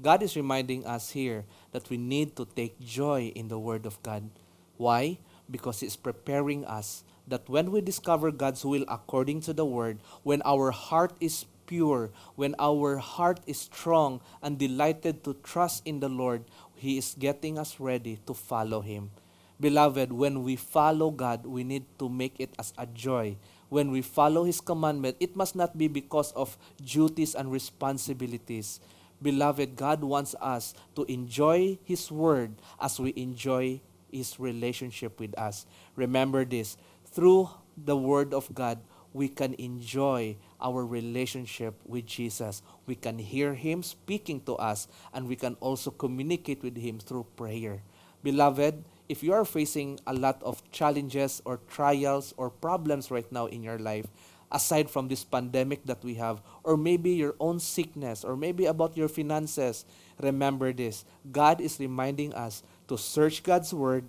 God 0.01 0.21
is 0.21 0.35
reminding 0.35 0.85
us 0.85 1.11
here 1.11 1.45
that 1.71 1.89
we 1.89 1.95
need 1.95 2.35
to 2.35 2.43
take 2.43 2.79
joy 2.83 3.31
in 3.33 3.47
the 3.47 3.59
word 3.59 3.85
of 3.85 4.03
God. 4.03 4.29
Why? 4.75 5.19
Because 5.49 5.81
it's 5.81 5.95
preparing 5.95 6.65
us 6.65 7.05
that 7.27 7.47
when 7.47 7.71
we 7.71 7.79
discover 7.79 8.29
God's 8.31 8.65
will 8.65 8.83
according 8.89 9.39
to 9.47 9.53
the 9.53 9.63
word, 9.63 9.99
when 10.23 10.41
our 10.43 10.71
heart 10.71 11.15
is 11.21 11.45
pure, 11.65 12.11
when 12.35 12.55
our 12.59 12.97
heart 12.97 13.39
is 13.47 13.61
strong 13.71 14.19
and 14.43 14.59
delighted 14.59 15.23
to 15.23 15.33
trust 15.47 15.81
in 15.85 16.01
the 16.01 16.09
Lord, 16.09 16.43
He 16.75 16.97
is 16.97 17.15
getting 17.17 17.57
us 17.57 17.79
ready 17.79 18.19
to 18.27 18.33
follow 18.33 18.81
Him. 18.81 19.11
Beloved, 19.59 20.11
when 20.11 20.43
we 20.43 20.57
follow 20.57 21.09
God, 21.09 21.45
we 21.45 21.63
need 21.63 21.85
to 21.99 22.09
make 22.09 22.35
it 22.39 22.51
as 22.59 22.73
a 22.77 22.85
joy. 22.85 23.37
When 23.69 23.91
we 23.91 24.01
follow 24.01 24.43
His 24.43 24.61
commandment, 24.61 25.17
it 25.19 25.35
must 25.35 25.55
not 25.55 25.77
be 25.77 25.87
because 25.87 26.31
of 26.33 26.57
duties 26.83 27.35
and 27.35 27.51
responsibilities. 27.51 28.79
Beloved, 29.21 29.75
God 29.75 30.03
wants 30.03 30.35
us 30.41 30.73
to 30.95 31.03
enjoy 31.11 31.79
His 31.83 32.11
Word 32.11 32.55
as 32.79 32.99
we 32.99 33.13
enjoy 33.15 33.81
His 34.11 34.39
relationship 34.39 35.19
with 35.19 35.37
us. 35.39 35.65
Remember 35.95 36.45
this 36.45 36.77
through 37.05 37.49
the 37.77 37.95
Word 37.95 38.33
of 38.33 38.53
God, 38.53 38.79
we 39.15 39.29
can 39.29 39.55
enjoy 39.55 40.35
our 40.59 40.85
relationship 40.85 41.79
with 41.85 42.05
Jesus. 42.05 42.61
We 42.85 42.95
can 42.95 43.17
hear 43.17 43.53
Him 43.53 43.83
speaking 43.83 44.41
to 44.41 44.55
us, 44.55 44.87
and 45.13 45.27
we 45.27 45.37
can 45.37 45.55
also 45.61 45.91
communicate 45.91 46.61
with 46.61 46.75
Him 46.75 46.99
through 46.99 47.27
prayer. 47.39 47.81
Beloved, 48.23 48.83
if 49.07 49.21
you 49.21 49.33
are 49.33 49.45
facing 49.45 49.99
a 50.07 50.13
lot 50.13 50.41
of 50.41 50.63
challenges 50.71 51.41
or 51.45 51.59
trials 51.67 52.33
or 52.37 52.49
problems 52.49 53.11
right 53.11 53.29
now 53.31 53.45
in 53.45 53.61
your 53.63 53.77
life, 53.77 54.07
aside 54.51 54.89
from 54.89 55.07
this 55.07 55.23
pandemic 55.23 55.85
that 55.85 56.03
we 56.03 56.15
have, 56.15 56.41
or 56.63 56.77
maybe 56.77 57.11
your 57.11 57.35
own 57.39 57.59
sickness, 57.59 58.23
or 58.23 58.35
maybe 58.35 58.65
about 58.65 58.97
your 58.97 59.07
finances, 59.07 59.85
remember 60.21 60.73
this 60.73 61.05
God 61.31 61.61
is 61.61 61.79
reminding 61.79 62.33
us 62.33 62.63
to 62.87 62.97
search 62.97 63.43
God's 63.43 63.73
word, 63.73 64.05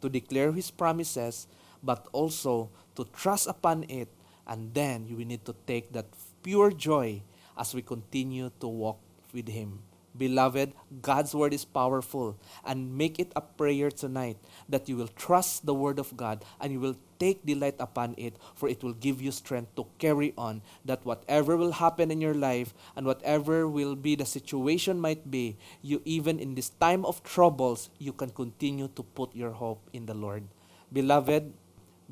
to 0.00 0.08
declare 0.08 0.52
His 0.52 0.70
promises, 0.70 1.46
but 1.82 2.06
also 2.12 2.70
to 2.94 3.04
trust 3.16 3.48
upon 3.48 3.84
it, 3.88 4.08
and 4.46 4.74
then 4.74 5.06
you 5.06 5.16
will 5.16 5.26
need 5.26 5.44
to 5.46 5.54
take 5.66 5.92
that 5.92 6.06
pure 6.42 6.70
joy 6.70 7.22
as 7.56 7.74
we 7.74 7.82
continue 7.82 8.50
to 8.60 8.68
walk 8.68 8.98
with 9.32 9.48
Him. 9.48 9.80
Beloved, 10.16 10.74
God's 11.00 11.34
word 11.34 11.54
is 11.54 11.64
powerful 11.64 12.36
and 12.64 12.96
make 12.96 13.18
it 13.18 13.32
a 13.34 13.40
prayer 13.40 13.90
tonight 13.90 14.36
that 14.68 14.88
you 14.88 14.96
will 14.96 15.08
trust 15.08 15.64
the 15.64 15.72
word 15.72 15.98
of 15.98 16.16
God 16.16 16.44
and 16.60 16.72
you 16.72 16.80
will 16.80 16.96
take 17.18 17.46
delight 17.46 17.76
upon 17.80 18.14
it 18.18 18.36
for 18.54 18.68
it 18.68 18.82
will 18.82 18.92
give 18.92 19.22
you 19.22 19.32
strength 19.32 19.74
to 19.76 19.86
carry 19.96 20.34
on 20.36 20.60
that 20.84 21.06
whatever 21.06 21.56
will 21.56 21.80
happen 21.80 22.10
in 22.10 22.20
your 22.20 22.34
life 22.34 22.74
and 22.94 23.06
whatever 23.06 23.66
will 23.66 23.94
be 23.96 24.14
the 24.14 24.26
situation 24.26 25.00
might 25.00 25.30
be 25.30 25.56
you 25.80 26.02
even 26.04 26.38
in 26.38 26.56
this 26.56 26.70
time 26.76 27.06
of 27.06 27.22
troubles 27.22 27.88
you 27.98 28.12
can 28.12 28.28
continue 28.28 28.88
to 28.88 29.02
put 29.02 29.34
your 29.34 29.52
hope 29.52 29.80
in 29.94 30.04
the 30.04 30.14
Lord. 30.14 30.44
Beloved, 30.92 31.54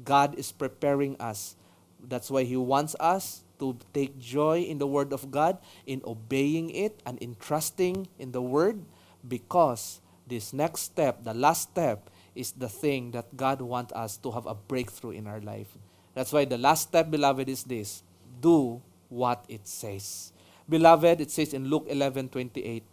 God 0.04 0.38
is 0.38 0.52
preparing 0.52 1.21
us. 1.21 1.57
That's 2.00 2.30
why 2.30 2.45
he 2.45 2.57
wants 2.57 2.97
us 2.99 3.45
to 3.60 3.76
take 3.94 4.18
joy 4.18 4.62
in 4.62 4.78
the 4.78 4.86
Word 4.86 5.12
of 5.12 5.30
God, 5.30 5.58
in 5.86 6.02
obeying 6.04 6.70
it, 6.70 7.00
and 7.06 7.18
in 7.18 7.36
trusting 7.38 8.08
in 8.18 8.32
the 8.32 8.42
Word, 8.42 8.82
because 9.26 10.00
this 10.26 10.52
next 10.52 10.82
step, 10.82 11.24
the 11.24 11.34
last 11.34 11.70
step, 11.70 12.10
is 12.34 12.52
the 12.52 12.68
thing 12.68 13.10
that 13.12 13.36
God 13.36 13.60
wants 13.60 13.92
us 13.92 14.16
to 14.18 14.30
have 14.30 14.46
a 14.46 14.54
breakthrough 14.54 15.10
in 15.10 15.26
our 15.26 15.40
life. 15.40 15.76
That's 16.14 16.32
why 16.32 16.44
the 16.44 16.58
last 16.58 16.88
step, 16.88 17.10
beloved, 17.10 17.48
is 17.48 17.64
this 17.64 18.02
do 18.40 18.80
what 19.08 19.44
it 19.48 19.66
says. 19.68 20.32
Beloved, 20.68 21.20
it 21.20 21.30
says 21.30 21.52
in 21.52 21.66
Luke 21.66 21.86
11 21.88 22.30
28, 22.30 22.84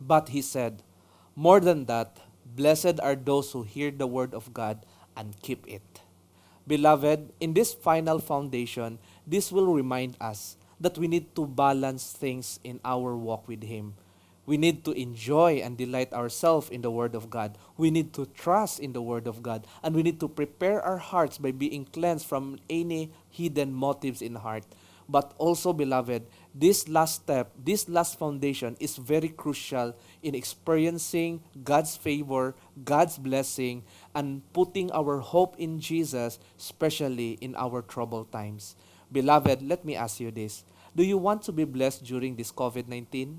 but 0.00 0.28
he 0.28 0.42
said, 0.42 0.82
More 1.34 1.60
than 1.60 1.86
that, 1.86 2.18
blessed 2.44 3.00
are 3.00 3.16
those 3.16 3.52
who 3.52 3.62
hear 3.62 3.90
the 3.90 4.06
word 4.06 4.34
of 4.34 4.52
God 4.52 4.84
and 5.16 5.34
keep 5.40 5.66
it. 5.66 5.82
Beloved, 6.66 7.32
in 7.40 7.52
this 7.54 7.74
final 7.74 8.18
foundation, 8.18 8.98
this 9.26 9.50
will 9.50 9.72
remind 9.72 10.16
us 10.20 10.56
that 10.80 10.98
we 10.98 11.08
need 11.08 11.34
to 11.34 11.46
balance 11.46 12.12
things 12.12 12.60
in 12.64 12.80
our 12.84 13.16
walk 13.16 13.48
with 13.48 13.62
Him. 13.62 13.94
We 14.46 14.58
need 14.58 14.84
to 14.84 14.92
enjoy 14.92 15.64
and 15.64 15.76
delight 15.76 16.12
ourselves 16.12 16.68
in 16.68 16.82
the 16.82 16.90
Word 16.90 17.14
of 17.14 17.30
God. 17.30 17.56
We 17.78 17.90
need 17.90 18.12
to 18.14 18.26
trust 18.26 18.78
in 18.78 18.92
the 18.92 19.00
Word 19.00 19.26
of 19.26 19.42
God. 19.42 19.66
And 19.82 19.94
we 19.94 20.02
need 20.02 20.20
to 20.20 20.28
prepare 20.28 20.82
our 20.82 20.98
hearts 20.98 21.38
by 21.38 21.52
being 21.52 21.86
cleansed 21.86 22.26
from 22.26 22.58
any 22.68 23.10
hidden 23.30 23.72
motives 23.72 24.20
in 24.20 24.34
heart. 24.34 24.64
But 25.08 25.32
also, 25.36 25.72
beloved, 25.72 26.26
this 26.54 26.88
last 26.88 27.24
step, 27.24 27.52
this 27.56 27.88
last 27.88 28.18
foundation 28.18 28.76
is 28.80 28.96
very 28.96 29.28
crucial 29.28 29.94
in 30.22 30.34
experiencing 30.34 31.42
God's 31.62 31.96
favor, 31.96 32.54
God's 32.84 33.18
blessing, 33.18 33.84
and 34.14 34.40
putting 34.52 34.90
our 34.92 35.20
hope 35.20 35.56
in 35.58 35.80
Jesus, 35.80 36.38
especially 36.58 37.32
in 37.40 37.54
our 37.56 37.82
troubled 37.82 38.32
times. 38.32 38.76
Beloved, 39.14 39.62
let 39.62 39.86
me 39.86 39.94
ask 39.94 40.18
you 40.18 40.34
this. 40.34 40.66
Do 40.90 41.06
you 41.06 41.16
want 41.16 41.46
to 41.46 41.52
be 41.54 41.62
blessed 41.62 42.02
during 42.02 42.34
this 42.34 42.50
COVID 42.50 42.90
19? 42.90 43.38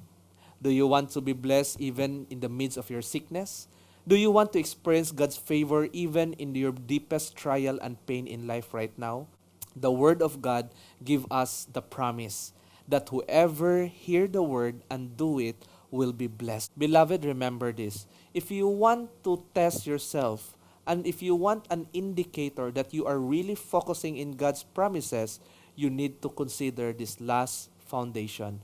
Do 0.63 0.72
you 0.72 0.88
want 0.88 1.12
to 1.12 1.22
be 1.22 1.36
blessed 1.36 1.84
even 1.84 2.25
in 2.32 2.39
the 2.39 2.48
midst 2.48 2.79
of 2.79 2.89
your 2.89 3.03
sickness? 3.03 3.67
Do 4.08 4.15
you 4.15 4.32
want 4.32 4.53
to 4.53 4.60
experience 4.60 5.12
God's 5.12 5.36
favor 5.36 5.91
even 5.91 6.32
in 6.39 6.55
your 6.55 6.72
deepest 6.72 7.36
trial 7.36 7.77
and 7.84 8.00
pain 8.08 8.25
in 8.25 8.48
life 8.48 8.74
right 8.74 8.96
now? 8.96 9.27
The 9.75 9.91
word 9.91 10.22
of 10.22 10.41
God 10.41 10.72
give 11.03 11.27
us 11.27 11.67
the 11.67 11.84
promise 11.84 12.55
that 12.88 13.10
whoever 13.10 13.91
hear 13.91 14.32
the 14.32 14.44
word 14.44 14.79
and 14.89 15.17
do 15.17 15.39
it 15.39 15.67
will 15.91 16.13
be 16.13 16.27
blessed. 16.27 16.72
Beloved, 16.79 17.25
remember 17.25 17.74
this. 17.74 18.08
If 18.34 18.48
you 18.50 18.67
want 18.67 19.12
to 19.25 19.44
test 19.53 19.86
yourself 19.86 20.55
and 20.88 21.05
if 21.05 21.22
you 21.22 21.36
want 21.36 21.65
an 21.70 21.88
indicator 21.94 22.72
that 22.72 22.94
you 22.94 23.05
are 23.05 23.17
really 23.17 23.55
focusing 23.55 24.17
in 24.17 24.38
God's 24.38 24.63
promises, 24.63 25.39
you 25.75 25.89
need 25.89 26.22
to 26.24 26.29
consider 26.29 26.94
this 26.94 27.20
last 27.20 27.70
foundation. 27.86 28.60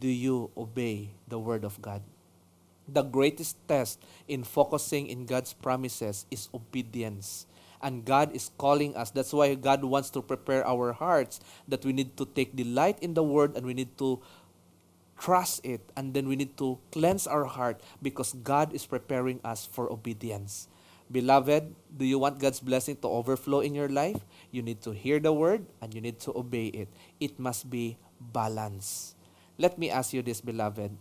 Do 0.00 0.08
you 0.08 0.50
obey 0.56 1.10
the 1.28 1.38
Word 1.38 1.64
of 1.64 1.80
God? 1.80 2.02
The 2.88 3.02
greatest 3.02 3.56
test 3.68 4.00
in 4.26 4.44
focusing 4.44 5.06
in 5.06 5.26
God's 5.26 5.52
promises 5.52 6.24
is 6.30 6.48
obedience. 6.54 7.46
And 7.82 8.04
God 8.04 8.34
is 8.34 8.50
calling 8.58 8.96
us. 8.96 9.10
That's 9.10 9.32
why 9.32 9.54
God 9.54 9.84
wants 9.84 10.10
to 10.10 10.22
prepare 10.22 10.66
our 10.66 10.92
hearts 10.92 11.38
that 11.68 11.84
we 11.84 11.92
need 11.92 12.16
to 12.16 12.24
take 12.26 12.56
delight 12.56 12.98
in 13.00 13.14
the 13.14 13.22
Word 13.22 13.56
and 13.56 13.66
we 13.66 13.74
need 13.74 13.96
to 13.98 14.18
trust 15.20 15.60
it. 15.64 15.80
And 15.96 16.14
then 16.14 16.26
we 16.26 16.34
need 16.34 16.56
to 16.58 16.78
cleanse 16.90 17.26
our 17.26 17.44
heart 17.44 17.80
because 18.02 18.32
God 18.32 18.72
is 18.72 18.86
preparing 18.86 19.38
us 19.44 19.66
for 19.66 19.92
obedience. 19.92 20.66
Beloved, 21.10 21.74
do 21.96 22.04
you 22.04 22.18
want 22.18 22.38
God's 22.38 22.60
blessing 22.60 22.96
to 23.00 23.08
overflow 23.08 23.60
in 23.60 23.74
your 23.74 23.88
life? 23.88 24.20
You 24.50 24.60
need 24.60 24.82
to 24.82 24.92
hear 24.92 25.18
the 25.18 25.32
word 25.32 25.64
and 25.80 25.94
you 25.94 26.00
need 26.00 26.20
to 26.28 26.36
obey 26.36 26.68
it. 26.68 26.88
It 27.18 27.40
must 27.40 27.70
be 27.70 27.96
balance. 28.20 29.14
Let 29.56 29.78
me 29.78 29.88
ask 29.90 30.12
you 30.12 30.22
this, 30.22 30.40
beloved. 30.40 30.92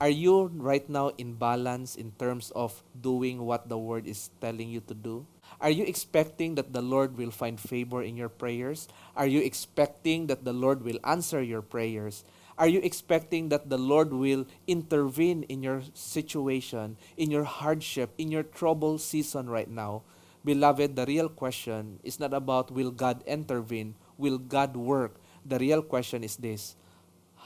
Are 0.00 0.10
you 0.10 0.50
right 0.58 0.82
now 0.88 1.14
in 1.14 1.38
balance 1.38 1.94
in 1.94 2.10
terms 2.18 2.50
of 2.56 2.82
doing 2.90 3.46
what 3.46 3.68
the 3.68 3.78
word 3.78 4.08
is 4.08 4.30
telling 4.40 4.68
you 4.68 4.80
to 4.88 4.94
do? 4.94 5.26
Are 5.60 5.70
you 5.70 5.84
expecting 5.84 6.56
that 6.56 6.72
the 6.72 6.82
Lord 6.82 7.16
will 7.16 7.30
find 7.30 7.60
favor 7.60 8.02
in 8.02 8.16
your 8.16 8.28
prayers? 8.28 8.88
Are 9.14 9.28
you 9.28 9.38
expecting 9.38 10.26
that 10.26 10.42
the 10.44 10.52
Lord 10.52 10.82
will 10.82 10.98
answer 11.04 11.40
your 11.40 11.62
prayers? 11.62 12.24
Are 12.58 12.68
you 12.68 12.80
expecting 12.84 13.48
that 13.48 13.70
the 13.70 13.78
Lord 13.78 14.12
will 14.12 14.46
intervene 14.66 15.42
in 15.44 15.62
your 15.62 15.82
situation, 15.94 16.96
in 17.16 17.30
your 17.30 17.44
hardship, 17.44 18.12
in 18.18 18.30
your 18.30 18.42
trouble 18.42 18.98
season 18.98 19.48
right 19.48 19.68
now? 19.68 20.02
Beloved, 20.44 20.96
the 20.96 21.06
real 21.06 21.28
question 21.28 22.00
is 22.02 22.18
not 22.18 22.34
about 22.34 22.70
will 22.70 22.90
God 22.90 23.22
intervene, 23.26 23.94
will 24.18 24.38
God 24.38 24.76
work. 24.76 25.16
The 25.46 25.58
real 25.58 25.82
question 25.82 26.24
is 26.24 26.36
this 26.36 26.76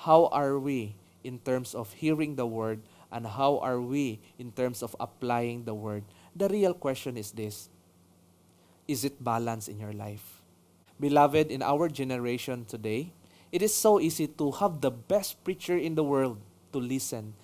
How 0.05 0.27
are 0.33 0.59
we 0.59 0.97
in 1.23 1.39
terms 1.39 1.75
of 1.75 1.93
hearing 1.93 2.35
the 2.37 2.47
word, 2.47 2.81
and 3.13 3.27
how 3.27 3.59
are 3.59 3.81
we 3.81 4.21
in 4.39 4.51
terms 4.53 4.83
of 4.83 4.97
applying 4.99 5.65
the 5.65 5.75
word? 5.75 6.05
The 6.35 6.49
real 6.49 6.75
question 6.75 7.17
is 7.17 7.31
this 7.31 7.69
Is 8.89 9.05
it 9.05 9.23
balance 9.23 9.69
in 9.69 9.79
your 9.79 9.93
life? 9.93 10.43
Beloved, 10.99 11.53
in 11.53 11.61
our 11.61 11.93
generation 11.93 12.65
today, 12.65 13.13
it 13.53 13.63
is 13.63 13.75
so 13.75 14.01
easy 14.01 14.27
to 14.27 14.51
have 14.53 14.81
the 14.81 14.91
best 14.91 15.43
preacher 15.45 15.77
in 15.77 15.95
the 15.95 16.05
world 16.05 16.39
to 16.73 16.79
listen. 16.79 17.35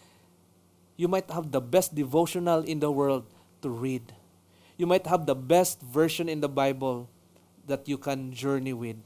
You 0.96 1.08
might 1.08 1.30
have 1.30 1.50
the 1.50 1.60
best 1.60 1.94
devotional 1.94 2.62
in 2.62 2.80
the 2.80 2.90
world 2.90 3.24
to 3.62 3.70
read. 3.70 4.12
You 4.76 4.86
might 4.86 5.06
have 5.06 5.26
the 5.26 5.34
best 5.34 5.80
version 5.80 6.28
in 6.28 6.40
the 6.40 6.48
Bible 6.48 7.08
that 7.66 7.88
you 7.88 7.98
can 7.98 8.32
journey 8.32 8.72
with. 8.72 8.98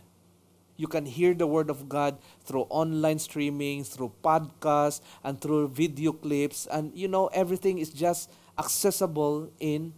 You 0.76 0.86
can 0.86 1.06
hear 1.06 1.32
the 1.32 1.46
Word 1.46 1.70
of 1.70 1.88
God 1.88 2.18
through 2.44 2.66
online 2.68 3.18
streaming, 3.18 3.84
through 3.84 4.12
podcasts, 4.22 5.00
and 5.24 5.40
through 5.40 5.68
video 5.68 6.12
clips. 6.12 6.66
And 6.70 6.92
you 6.94 7.08
know, 7.08 7.28
everything 7.28 7.78
is 7.78 7.90
just 7.90 8.30
accessible 8.58 9.50
in 9.58 9.94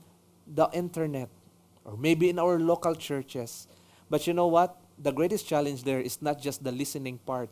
the 0.47 0.69
internet 0.73 1.28
or 1.85 1.97
maybe 1.97 2.28
in 2.28 2.38
our 2.38 2.59
local 2.59 2.95
churches. 2.95 3.67
But 4.11 4.26
you 4.26 4.35
know 4.35 4.47
what? 4.47 4.76
The 4.99 5.12
greatest 5.12 5.47
challenge 5.47 5.85
there 5.85 6.00
is 6.00 6.21
not 6.21 6.43
just 6.43 6.64
the 6.64 6.73
listening 6.73 7.19
part. 7.23 7.50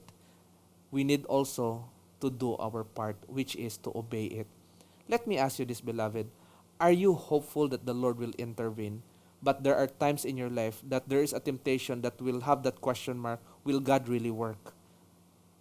We 0.90 1.04
need 1.04 1.24
also 1.26 1.86
to 2.20 2.30
do 2.30 2.56
our 2.58 2.82
part, 2.82 3.16
which 3.26 3.54
is 3.54 3.78
to 3.86 3.92
obey 3.94 4.26
it. 4.26 4.46
Let 5.08 5.26
me 5.26 5.38
ask 5.38 5.58
you 5.58 5.64
this, 5.64 5.80
beloved. 5.80 6.26
Are 6.80 6.92
you 6.92 7.14
hopeful 7.14 7.68
that 7.68 7.86
the 7.86 7.94
Lord 7.94 8.18
will 8.18 8.34
intervene? 8.36 9.02
But 9.42 9.62
there 9.62 9.76
are 9.76 9.86
times 9.86 10.24
in 10.24 10.36
your 10.36 10.50
life 10.50 10.82
that 10.88 11.08
there 11.08 11.22
is 11.22 11.32
a 11.32 11.40
temptation 11.40 12.02
that 12.02 12.20
will 12.20 12.40
have 12.40 12.62
that 12.64 12.80
question 12.80 13.18
mark 13.18 13.40
Will 13.64 13.80
God 13.80 14.08
really 14.08 14.30
work? 14.30 14.74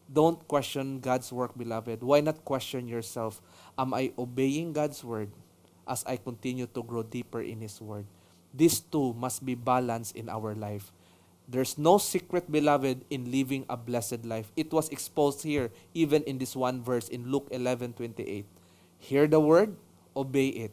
Don't 0.05 0.41
question 0.47 0.99
God's 0.99 1.33
work, 1.33 1.57
beloved. 1.57 2.03
Why 2.03 2.21
not 2.21 2.45
question 2.45 2.87
yourself? 2.87 3.41
Am 3.77 3.93
I 3.93 4.13
obeying 4.17 4.73
God's 4.73 5.03
word 5.03 5.29
as 5.87 6.05
I 6.05 6.17
continue 6.17 6.67
to 6.67 6.83
grow 6.83 7.01
deeper 7.01 7.41
in 7.41 7.61
His 7.61 7.81
word? 7.81 8.05
These 8.53 8.81
two 8.85 9.13
must 9.17 9.43
be 9.43 9.55
balanced 9.55 10.15
in 10.15 10.29
our 10.29 10.53
life. 10.53 10.93
There's 11.47 11.77
no 11.77 11.97
secret, 11.97 12.51
beloved, 12.51 13.05
in 13.09 13.31
living 13.31 13.65
a 13.69 13.77
blessed 13.77 14.25
life. 14.25 14.51
It 14.55 14.73
was 14.73 14.89
exposed 14.89 15.43
here, 15.43 15.69
even 15.93 16.23
in 16.23 16.37
this 16.37 16.55
one 16.55 16.81
verse 16.81 17.07
in 17.07 17.31
Luke 17.31 17.47
11 17.51 17.93
28. 17.93 18.45
Hear 18.97 19.27
the 19.27 19.39
word, 19.39 19.77
obey 20.15 20.49
it. 20.49 20.71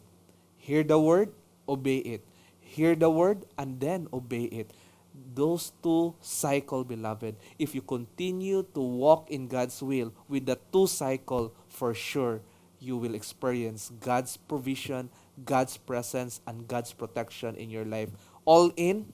Hear 0.57 0.83
the 0.83 0.97
word, 0.97 1.33
obey 1.69 1.97
it. 1.97 2.25
Hear 2.59 2.95
the 2.95 3.09
word, 3.09 3.45
and 3.57 3.79
then 3.79 4.07
obey 4.11 4.49
it 4.49 4.73
those 5.13 5.71
two 5.81 6.15
cycle, 6.21 6.83
beloved. 6.83 7.35
If 7.59 7.75
you 7.75 7.81
continue 7.81 8.65
to 8.73 8.81
walk 8.81 9.29
in 9.29 9.47
God's 9.47 9.81
will 9.81 10.13
with 10.27 10.45
the 10.45 10.57
two 10.71 10.87
cycle, 10.87 11.53
for 11.67 11.93
sure 11.93 12.41
you 12.79 12.97
will 12.97 13.15
experience 13.15 13.91
God's 14.01 14.37
provision, 14.37 15.09
God's 15.45 15.77
presence, 15.77 16.41
and 16.47 16.67
God's 16.67 16.93
protection 16.93 17.55
in 17.55 17.69
your 17.69 17.85
life. 17.85 18.09
All 18.45 18.71
in, 18.75 19.13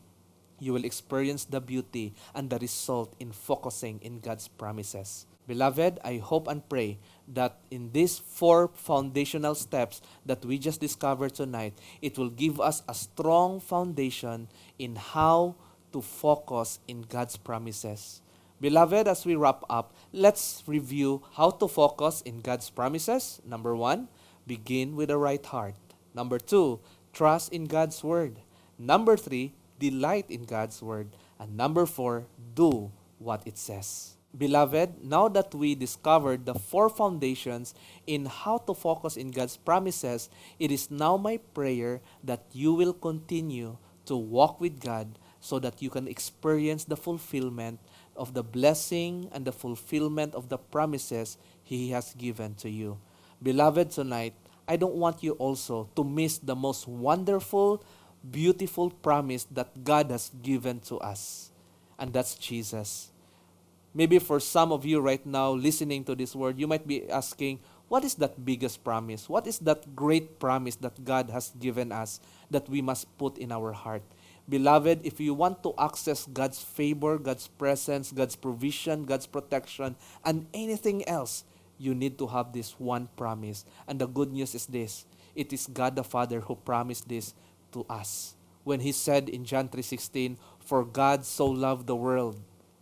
you 0.59 0.73
will 0.73 0.85
experience 0.85 1.45
the 1.45 1.61
beauty 1.61 2.13
and 2.35 2.49
the 2.49 2.59
result 2.59 3.15
in 3.19 3.31
focusing 3.31 3.99
in 4.01 4.19
God's 4.19 4.47
promises. 4.47 5.25
Beloved, 5.47 5.99
I 6.03 6.17
hope 6.17 6.47
and 6.47 6.61
pray 6.69 6.99
that 7.33 7.57
in 7.71 7.91
these 7.91 8.19
four 8.19 8.69
foundational 8.75 9.55
steps 9.55 9.99
that 10.25 10.45
we 10.45 10.59
just 10.59 10.79
discovered 10.79 11.33
tonight, 11.33 11.73
it 12.03 12.19
will 12.19 12.29
give 12.29 12.61
us 12.61 12.83
a 12.87 12.93
strong 12.93 13.59
foundation 13.59 14.47
in 14.77 14.95
how 14.95 15.55
to 15.91 16.01
focus 16.01 16.79
in 16.87 17.01
God's 17.01 17.35
promises. 17.35 18.21
Beloved, 18.61 19.07
as 19.07 19.25
we 19.25 19.35
wrap 19.35 19.63
up, 19.69 19.95
let's 20.13 20.61
review 20.67 21.23
how 21.33 21.49
to 21.49 21.67
focus 21.67 22.21
in 22.21 22.41
God's 22.41 22.69
promises. 22.69 23.41
Number 23.43 23.75
one, 23.75 24.07
begin 24.45 24.95
with 24.95 25.09
a 25.09 25.17
right 25.17 25.43
heart. 25.43 25.75
Number 26.13 26.37
two, 26.37 26.79
trust 27.11 27.51
in 27.51 27.65
God's 27.65 28.03
word. 28.03 28.37
Number 28.77 29.17
three, 29.17 29.53
delight 29.79 30.29
in 30.29 30.43
God's 30.43 30.81
word. 30.83 31.15
And 31.39 31.55
number 31.55 31.85
four, 31.85 32.27
do 32.53 32.91
what 33.17 33.41
it 33.47 33.57
says. 33.57 34.19
Beloved, 34.37 35.01
now 35.01 35.27
that 35.29 35.55
we 35.55 35.73
discovered 35.73 36.45
the 36.45 36.53
four 36.53 36.89
foundations 36.89 37.73
in 38.05 38.27
how 38.27 38.59
to 38.69 38.75
focus 38.75 39.17
in 39.17 39.31
God's 39.31 39.57
promises, 39.57 40.29
it 40.59 40.71
is 40.71 40.91
now 40.91 41.17
my 41.17 41.37
prayer 41.55 42.01
that 42.23 42.45
you 42.51 42.73
will 42.73 42.93
continue 42.93 43.77
to 44.05 44.15
walk 44.15 44.61
with 44.61 44.79
God 44.79 45.17
so 45.39 45.57
that 45.59 45.81
you 45.81 45.89
can 45.89 46.07
experience 46.07 46.83
the 46.83 46.97
fulfillment 46.97 47.79
of 48.15 48.33
the 48.33 48.43
blessing 48.43 49.29
and 49.31 49.45
the 49.45 49.51
fulfillment 49.51 50.35
of 50.35 50.49
the 50.49 50.57
promises 50.57 51.37
He 51.63 51.89
has 51.89 52.13
given 52.13 52.53
to 52.55 52.69
you. 52.69 52.99
Beloved, 53.41 53.89
tonight, 53.89 54.33
I 54.67 54.75
don't 54.75 54.95
want 54.95 55.23
you 55.23 55.33
also 55.41 55.89
to 55.95 56.03
miss 56.03 56.37
the 56.37 56.55
most 56.55 56.87
wonderful, 56.87 57.83
beautiful 58.23 58.89
promise 58.89 59.45
that 59.51 59.83
God 59.83 60.11
has 60.11 60.31
given 60.41 60.79
to 60.81 60.97
us, 60.99 61.51
and 61.97 62.13
that's 62.13 62.35
Jesus. 62.35 63.11
Maybe 63.93 64.19
for 64.19 64.39
some 64.39 64.71
of 64.71 64.85
you 64.85 64.99
right 64.99 65.25
now 65.25 65.51
listening 65.51 66.03
to 66.05 66.15
this 66.15 66.35
word, 66.35 66.59
you 66.59 66.67
might 66.67 66.85
be 66.85 67.09
asking, 67.09 67.59
what 67.87 68.03
is 68.05 68.13
that 68.15 68.45
biggest 68.45 68.83
promise? 68.83 69.27
What 69.27 69.47
is 69.47 69.57
that 69.59 69.95
great 69.95 70.39
promise 70.39 70.75
that 70.77 71.03
God 71.03 71.31
has 71.31 71.49
given 71.59 71.91
us 71.91 72.19
that 72.51 72.69
we 72.69 72.81
must 72.81 73.09
put 73.17 73.37
in 73.37 73.51
our 73.51 73.73
heart? 73.73 74.03
Beloved, 74.47 75.01
if 75.03 75.19
you 75.19 75.33
want 75.33 75.61
to 75.63 75.73
access 75.77 76.25
God's 76.25 76.61
favor, 76.61 77.17
God's 77.17 77.47
presence, 77.47 78.11
God's 78.11 78.35
provision, 78.35 79.05
God's 79.05 79.25
protection, 79.25 79.95
and 80.23 80.45
anything 80.53 81.07
else, 81.07 81.43
you 81.77 81.95
need 81.95 82.17
to 82.17 82.27
have 82.27 82.53
this 82.53 82.79
one 82.79 83.09
promise. 83.17 83.65
And 83.87 83.99
the 83.99 84.07
good 84.07 84.31
news 84.31 84.53
is 84.53 84.65
this 84.65 85.05
it 85.35 85.53
is 85.53 85.67
God 85.67 85.95
the 85.95 86.03
Father 86.03 86.41
who 86.41 86.55
promised 86.55 87.07
this 87.07 87.33
to 87.71 87.85
us. 87.89 88.35
When 88.63 88.81
he 88.81 88.91
said 88.91 89.29
in 89.29 89.45
John 89.45 89.69
3:16, 89.69 90.37
"For 90.59 90.83
God 90.83 91.25
so 91.25 91.47
loved 91.47 91.87
the 91.87 91.95
world," 91.95 92.37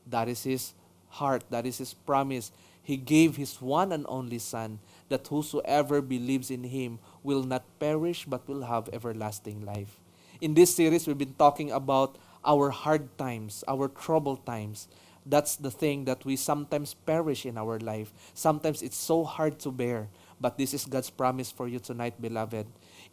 that 0.06 0.28
is 0.28 0.44
his 0.44 0.74
heart, 1.22 1.44
that 1.50 1.66
is 1.66 1.78
his 1.78 1.94
promise. 1.94 2.52
He 2.82 2.96
gave 2.96 3.36
his 3.36 3.62
one 3.62 3.92
and 3.92 4.06
only 4.08 4.40
son 4.40 4.80
that 5.10 5.28
whosoever 5.28 6.02
believes 6.02 6.50
in 6.50 6.64
him 6.72 7.00
will 7.24 7.44
not 7.44 7.68
perish 7.80 8.24
but 8.24 8.48
will 8.48 8.64
have 8.64 8.88
everlasting 8.94 9.66
life. 9.66 10.00
In 10.40 10.54
this 10.54 10.76
series, 10.76 11.08
we've 11.08 11.18
been 11.18 11.36
talking 11.36 11.72
about 11.72 12.18
our 12.46 12.70
hard 12.70 13.12
times, 13.18 13.64
our 13.68 13.88
troubled 13.90 14.46
times. 14.46 14.88
That's 15.28 15.58
the 15.58 15.72
thing 15.72 16.06
that 16.06 16.24
we 16.24 16.40
sometimes 16.40 16.94
perish 16.94 17.46
in 17.46 17.58
our 17.58 17.80
life. 17.80 18.14
Sometimes 18.34 18.82
it's 18.82 18.96
so 18.96 19.26
hard 19.26 19.60
to 19.60 19.72
bear. 19.72 20.08
But 20.40 20.58
this 20.58 20.74
is 20.74 20.86
God's 20.86 21.10
promise 21.10 21.52
for 21.52 21.68
you 21.68 21.80
tonight, 21.80 22.22
beloved. 22.22 22.68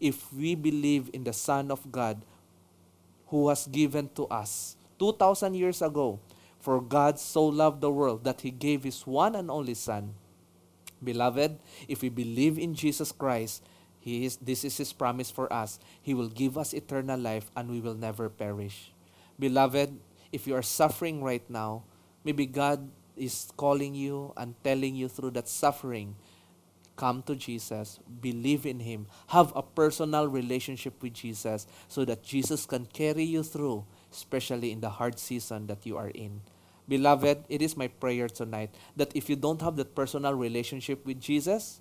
If 0.05 0.29
we 0.29 0.53
believe 0.53 1.09
in 1.17 1.25
the 1.25 1.33
Son 1.33 1.73
of 1.73 1.89
God 1.89 2.21
who 3.33 3.49
was 3.49 3.65
given 3.65 4.13
to 4.21 4.29
us 4.29 4.77
2,000 5.01 5.57
years 5.57 5.81
ago, 5.81 6.21
for 6.61 6.81
God 6.81 7.17
so 7.17 7.49
loved 7.49 7.81
the 7.81 7.91
world 7.91 8.25
that 8.25 8.45
he 8.45 8.53
gave 8.53 8.85
his 8.85 9.09
one 9.09 9.33
and 9.33 9.51
only 9.51 9.73
Son. 9.73 10.13
Beloved, 11.01 11.57
if 11.89 12.05
we 12.05 12.09
believe 12.09 12.61
in 12.61 12.77
Jesus 12.77 13.13
Christ, 13.13 13.65
he 14.05 14.29
is, 14.29 14.37
this 14.37 14.69
is 14.69 14.77
His 14.77 14.93
promise 14.93 15.33
for 15.33 15.51
us. 15.51 15.81
He 16.05 16.13
will 16.13 16.29
give 16.29 16.61
us 16.61 16.77
eternal 16.77 17.19
life 17.19 17.51
and 17.57 17.73
we 17.73 17.81
will 17.81 17.97
never 17.97 18.29
perish. 18.29 18.93
Beloved, 19.41 19.97
if 20.31 20.47
you 20.47 20.55
are 20.55 20.63
suffering 20.63 21.25
right 21.25 21.49
now, 21.49 21.85
maybe 22.23 22.45
God 22.45 22.85
is 23.17 23.49
calling 23.57 23.95
you 23.95 24.35
and 24.37 24.53
telling 24.63 24.95
you 24.95 25.09
through 25.09 25.31
that 25.41 25.49
suffering, 25.49 26.17
come 26.97 27.23
to 27.23 27.35
Jesus, 27.35 27.99
believe 28.21 28.67
in 28.67 28.81
Him, 28.81 29.07
have 29.29 29.53
a 29.55 29.63
personal 29.63 30.29
relationship 30.29 31.03
with 31.03 31.15
Jesus 31.15 31.67
so 31.89 32.05
that 32.05 32.23
Jesus 32.23 32.67
can 32.67 32.87
carry 32.87 33.25
you 33.25 33.43
through, 33.43 33.85
especially 34.13 34.73
in 34.73 34.81
the 34.81 34.91
hard 34.91 35.19
season 35.19 35.67
that 35.67 35.87
you 35.87 35.97
are 35.97 36.11
in. 36.11 36.41
Beloved, 36.89 37.45
it 37.49 37.63
is 37.63 37.77
my 37.77 37.89
prayer 37.89 38.29
tonight 38.29 38.75
that 38.97 39.15
if 39.17 39.31
you 39.31 39.37
don't 39.37 39.63
have 39.63 39.77
that 39.77 39.95
personal 39.95 40.35
relationship 40.35 41.07
with 41.07 41.21
Jesus, 41.21 41.81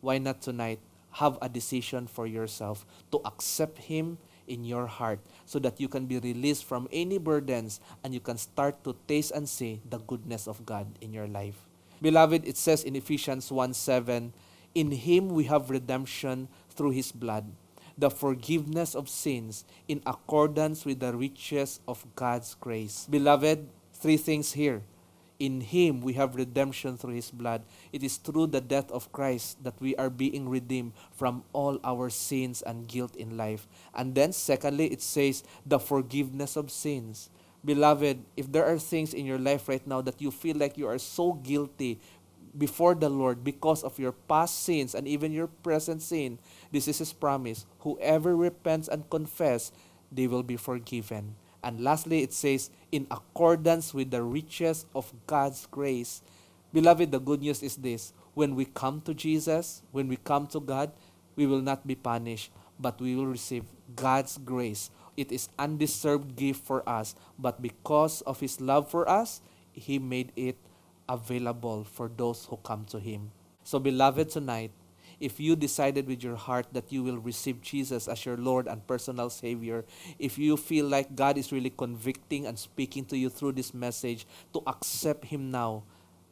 why 0.00 0.18
not 0.18 0.42
tonight 0.42 0.80
have 1.12 1.38
a 1.40 1.48
decision 1.48 2.06
for 2.06 2.26
yourself 2.26 2.84
to 3.12 3.20
accept 3.24 3.78
Him 3.78 4.18
in 4.48 4.64
your 4.64 4.86
heart 4.86 5.20
so 5.46 5.58
that 5.60 5.80
you 5.80 5.88
can 5.88 6.06
be 6.06 6.18
released 6.18 6.64
from 6.64 6.88
any 6.92 7.18
burdens 7.18 7.80
and 8.02 8.12
you 8.12 8.20
can 8.20 8.36
start 8.36 8.82
to 8.82 8.96
taste 9.06 9.30
and 9.30 9.48
see 9.48 9.80
the 9.88 9.98
goodness 9.98 10.48
of 10.48 10.66
God 10.66 10.86
in 11.00 11.12
your 11.12 11.28
life. 11.28 11.68
Beloved, 12.02 12.46
it 12.46 12.56
says 12.56 12.82
in 12.82 12.96
Ephesians 12.96 13.52
1 13.52 13.74
7, 13.74 14.32
In 14.74 14.90
Him 14.90 15.28
we 15.28 15.44
have 15.44 15.70
redemption 15.70 16.48
through 16.68 16.90
His 16.90 17.12
blood, 17.12 17.46
the 17.96 18.10
forgiveness 18.10 18.96
of 18.96 19.08
sins 19.08 19.64
in 19.86 20.02
accordance 20.04 20.84
with 20.84 20.98
the 20.98 21.14
riches 21.14 21.78
of 21.86 22.04
God's 22.16 22.56
grace. 22.56 23.06
Beloved, 23.08 23.68
three 23.94 24.16
things 24.16 24.52
here 24.52 24.82
in 25.42 25.60
Him 25.60 26.00
we 26.00 26.14
have 26.14 26.36
redemption 26.36 26.96
through 26.96 27.14
His 27.14 27.30
blood. 27.30 27.62
It 27.92 28.02
is 28.02 28.16
through 28.16 28.48
the 28.48 28.60
death 28.60 28.90
of 28.90 29.10
Christ 29.12 29.62
that 29.64 29.74
we 29.80 29.94
are 29.96 30.10
being 30.10 30.48
redeemed 30.48 30.92
from 31.10 31.44
all 31.52 31.78
our 31.82 32.10
sins 32.10 32.62
and 32.62 32.86
guilt 32.86 33.16
in 33.16 33.36
life. 33.36 33.66
And 33.94 34.14
then, 34.14 34.32
secondly, 34.32 34.86
it 34.86 35.02
says 35.02 35.42
the 35.66 35.78
forgiveness 35.78 36.56
of 36.56 36.70
sins. 36.70 37.30
Beloved, 37.64 38.24
if 38.36 38.50
there 38.50 38.66
are 38.66 38.78
things 38.78 39.14
in 39.14 39.24
your 39.24 39.38
life 39.38 39.68
right 39.68 39.86
now 39.86 40.00
that 40.02 40.20
you 40.20 40.30
feel 40.30 40.56
like 40.56 40.76
you 40.76 40.88
are 40.88 40.98
so 40.98 41.34
guilty 41.34 42.00
before 42.58 42.94
the 42.94 43.08
Lord 43.08 43.44
because 43.44 43.82
of 43.82 43.98
your 43.98 44.12
past 44.12 44.62
sins 44.64 44.94
and 44.94 45.06
even 45.06 45.32
your 45.32 45.46
present 45.46 46.02
sin, 46.02 46.38
this 46.72 46.88
is 46.88 46.98
His 46.98 47.12
promise. 47.12 47.64
Whoever 47.80 48.36
repents 48.36 48.88
and 48.88 49.08
confess, 49.08 49.70
they 50.10 50.26
will 50.26 50.42
be 50.42 50.56
forgiven. 50.56 51.36
And 51.62 51.80
lastly, 51.80 52.22
it 52.22 52.32
says, 52.32 52.70
in 52.90 53.06
accordance 53.10 53.94
with 53.94 54.10
the 54.10 54.22
riches 54.22 54.84
of 54.94 55.12
God's 55.26 55.66
grace. 55.66 56.20
Beloved, 56.72 57.12
the 57.12 57.20
good 57.20 57.40
news 57.40 57.62
is 57.62 57.76
this 57.76 58.12
when 58.34 58.56
we 58.56 58.64
come 58.64 59.00
to 59.02 59.14
Jesus, 59.14 59.82
when 59.92 60.08
we 60.08 60.16
come 60.16 60.46
to 60.48 60.60
God, 60.60 60.90
we 61.36 61.46
will 61.46 61.60
not 61.60 61.86
be 61.86 61.94
punished, 61.94 62.50
but 62.80 63.00
we 63.00 63.14
will 63.14 63.26
receive 63.26 63.64
God's 63.94 64.38
grace. 64.38 64.90
It 65.16 65.30
is 65.30 65.48
undeserved 65.58 66.36
gift 66.36 66.64
for 66.64 66.88
us, 66.88 67.14
but 67.38 67.60
because 67.60 68.22
of 68.22 68.40
his 68.40 68.60
love 68.60 68.90
for 68.90 69.08
us, 69.08 69.42
he 69.72 69.98
made 69.98 70.32
it 70.36 70.56
available 71.08 71.84
for 71.84 72.08
those 72.08 72.46
who 72.46 72.56
come 72.58 72.84
to 72.86 72.98
him. 72.98 73.30
So 73.64 73.78
beloved 73.78 74.30
tonight, 74.30 74.72
if 75.20 75.38
you 75.38 75.54
decided 75.54 76.08
with 76.08 76.24
your 76.24 76.34
heart 76.34 76.66
that 76.72 76.90
you 76.90 77.04
will 77.04 77.18
receive 77.18 77.62
Jesus 77.62 78.08
as 78.08 78.26
your 78.26 78.36
Lord 78.36 78.66
and 78.66 78.84
personal 78.86 79.30
Savior, 79.30 79.84
if 80.18 80.36
you 80.36 80.56
feel 80.56 80.86
like 80.86 81.14
God 81.14 81.38
is 81.38 81.52
really 81.52 81.70
convicting 81.70 82.46
and 82.46 82.58
speaking 82.58 83.04
to 83.06 83.16
you 83.16 83.30
through 83.30 83.52
this 83.52 83.72
message 83.72 84.26
to 84.52 84.62
accept 84.66 85.26
Him 85.26 85.52
now, 85.52 85.84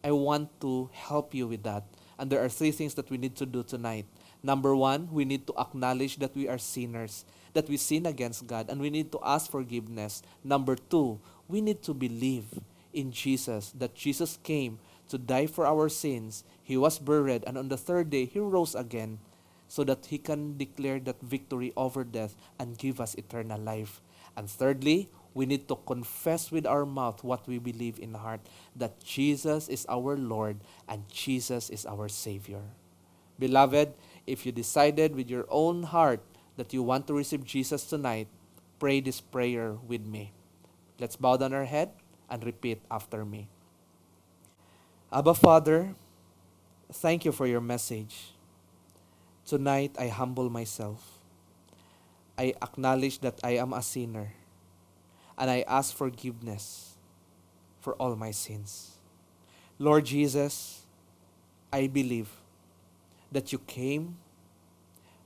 I 0.02 0.10
want 0.10 0.60
to 0.62 0.90
help 0.92 1.34
you 1.34 1.46
with 1.46 1.62
that. 1.62 1.84
And 2.18 2.30
there 2.30 2.42
are 2.42 2.48
three 2.48 2.72
things 2.72 2.94
that 2.94 3.08
we 3.10 3.16
need 3.16 3.36
to 3.36 3.46
do 3.46 3.62
tonight. 3.62 4.06
Number 4.42 4.74
one, 4.74 5.08
we 5.12 5.24
need 5.24 5.46
to 5.46 5.54
acknowledge 5.58 6.16
that 6.16 6.34
we 6.34 6.48
are 6.48 6.58
sinners, 6.58 7.24
that 7.52 7.68
we 7.68 7.76
sin 7.76 8.06
against 8.06 8.46
God, 8.46 8.70
and 8.70 8.80
we 8.80 8.88
need 8.88 9.12
to 9.12 9.20
ask 9.22 9.50
forgiveness. 9.50 10.22
Number 10.42 10.76
two, 10.76 11.20
we 11.48 11.60
need 11.60 11.82
to 11.82 11.94
believe 11.94 12.46
in 12.92 13.12
Jesus, 13.12 13.72
that 13.76 13.94
Jesus 13.94 14.38
came 14.42 14.78
to 15.08 15.18
die 15.18 15.46
for 15.46 15.66
our 15.66 15.88
sins. 15.88 16.44
He 16.62 16.76
was 16.76 16.98
buried, 16.98 17.44
and 17.46 17.58
on 17.58 17.68
the 17.68 17.76
third 17.76 18.10
day, 18.10 18.24
He 18.24 18.38
rose 18.38 18.74
again 18.74 19.18
so 19.68 19.84
that 19.84 20.06
He 20.06 20.18
can 20.18 20.56
declare 20.56 20.98
that 21.00 21.20
victory 21.20 21.72
over 21.76 22.02
death 22.02 22.34
and 22.58 22.78
give 22.78 23.00
us 23.00 23.14
eternal 23.14 23.60
life. 23.60 24.00
And 24.36 24.48
thirdly, 24.48 25.10
we 25.34 25.46
need 25.46 25.68
to 25.68 25.76
confess 25.86 26.50
with 26.50 26.66
our 26.66 26.86
mouth 26.86 27.22
what 27.22 27.46
we 27.46 27.58
believe 27.58 27.98
in 27.98 28.14
heart 28.14 28.40
that 28.74 29.02
Jesus 29.04 29.68
is 29.68 29.86
our 29.88 30.16
Lord 30.16 30.58
and 30.88 31.06
Jesus 31.08 31.70
is 31.70 31.86
our 31.86 32.08
Savior. 32.08 32.62
Beloved, 33.38 33.94
if 34.30 34.46
you 34.46 34.52
decided 34.52 35.18
with 35.18 35.28
your 35.28 35.44
own 35.50 35.82
heart 35.82 36.22
that 36.56 36.72
you 36.72 36.82
want 36.82 37.06
to 37.08 37.14
receive 37.14 37.44
Jesus 37.44 37.82
tonight, 37.84 38.28
pray 38.78 39.00
this 39.00 39.20
prayer 39.20 39.74
with 39.86 40.06
me. 40.06 40.32
Let's 41.00 41.16
bow 41.16 41.36
down 41.36 41.52
our 41.52 41.66
head 41.66 41.90
and 42.30 42.44
repeat 42.44 42.78
after 42.90 43.24
me. 43.24 43.48
Abba 45.12 45.34
Father, 45.34 45.94
thank 46.92 47.24
you 47.24 47.32
for 47.32 47.46
your 47.46 47.60
message. 47.60 48.30
Tonight 49.44 49.96
I 49.98 50.06
humble 50.06 50.48
myself. 50.48 51.18
I 52.38 52.54
acknowledge 52.62 53.18
that 53.20 53.40
I 53.42 53.58
am 53.58 53.72
a 53.72 53.82
sinner 53.82 54.32
and 55.36 55.50
I 55.50 55.64
ask 55.66 55.92
forgiveness 55.92 56.94
for 57.80 57.94
all 57.94 58.14
my 58.14 58.30
sins. 58.30 58.94
Lord 59.78 60.04
Jesus, 60.06 60.86
I 61.72 61.88
believe 61.88 62.39
that 63.32 63.52
you 63.52 63.58
came, 63.58 64.16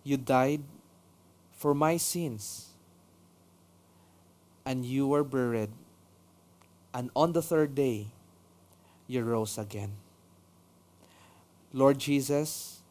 you 0.02 0.16
died 0.16 0.62
for 1.52 1.74
my 1.74 1.96
sins, 1.96 2.70
and 4.66 4.84
you 4.84 5.08
were 5.08 5.24
buried, 5.24 5.70
and 6.92 7.10
on 7.16 7.32
the 7.32 7.42
third 7.42 7.74
day, 7.74 8.08
you 9.06 9.22
rose 9.22 9.58
again. 9.58 9.92
Lord 11.72 11.98
Jesus, 11.98 12.82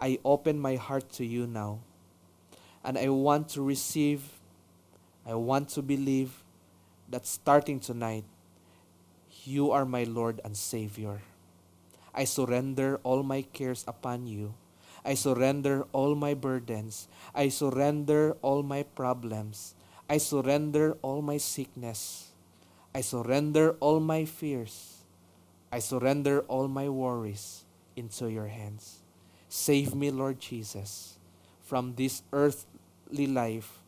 I 0.00 0.18
open 0.24 0.58
my 0.58 0.76
heart 0.76 1.10
to 1.12 1.24
you 1.24 1.46
now, 1.46 1.80
and 2.84 2.98
I 2.98 3.08
want 3.08 3.48
to 3.50 3.62
receive, 3.62 4.22
I 5.26 5.34
want 5.34 5.68
to 5.70 5.82
believe 5.82 6.42
that 7.08 7.26
starting 7.26 7.78
tonight, 7.78 8.24
you 9.44 9.70
are 9.70 9.84
my 9.84 10.04
Lord 10.04 10.40
and 10.44 10.56
Savior. 10.56 11.20
I 12.14 12.24
surrender 12.24 13.00
all 13.02 13.22
my 13.22 13.42
cares 13.42 13.84
upon 13.88 14.26
you. 14.26 14.54
I 15.04 15.14
surrender 15.14 15.88
all 15.92 16.14
my 16.14 16.34
burdens. 16.34 17.08
I 17.34 17.48
surrender 17.48 18.36
all 18.42 18.62
my 18.62 18.84
problems. 18.84 19.74
I 20.08 20.18
surrender 20.18 20.96
all 21.02 21.22
my 21.22 21.38
sickness. 21.38 22.30
I 22.94 23.00
surrender 23.00 23.74
all 23.80 23.98
my 23.98 24.24
fears. 24.24 25.02
I 25.72 25.80
surrender 25.80 26.44
all 26.52 26.68
my 26.68 26.88
worries 26.88 27.64
into 27.96 28.28
your 28.28 28.48
hands. 28.48 29.00
Save 29.48 29.94
me, 29.94 30.10
Lord 30.10 30.38
Jesus, 30.38 31.16
from 31.64 31.96
this 31.96 32.22
earthly 32.32 33.26
life, 33.26 33.80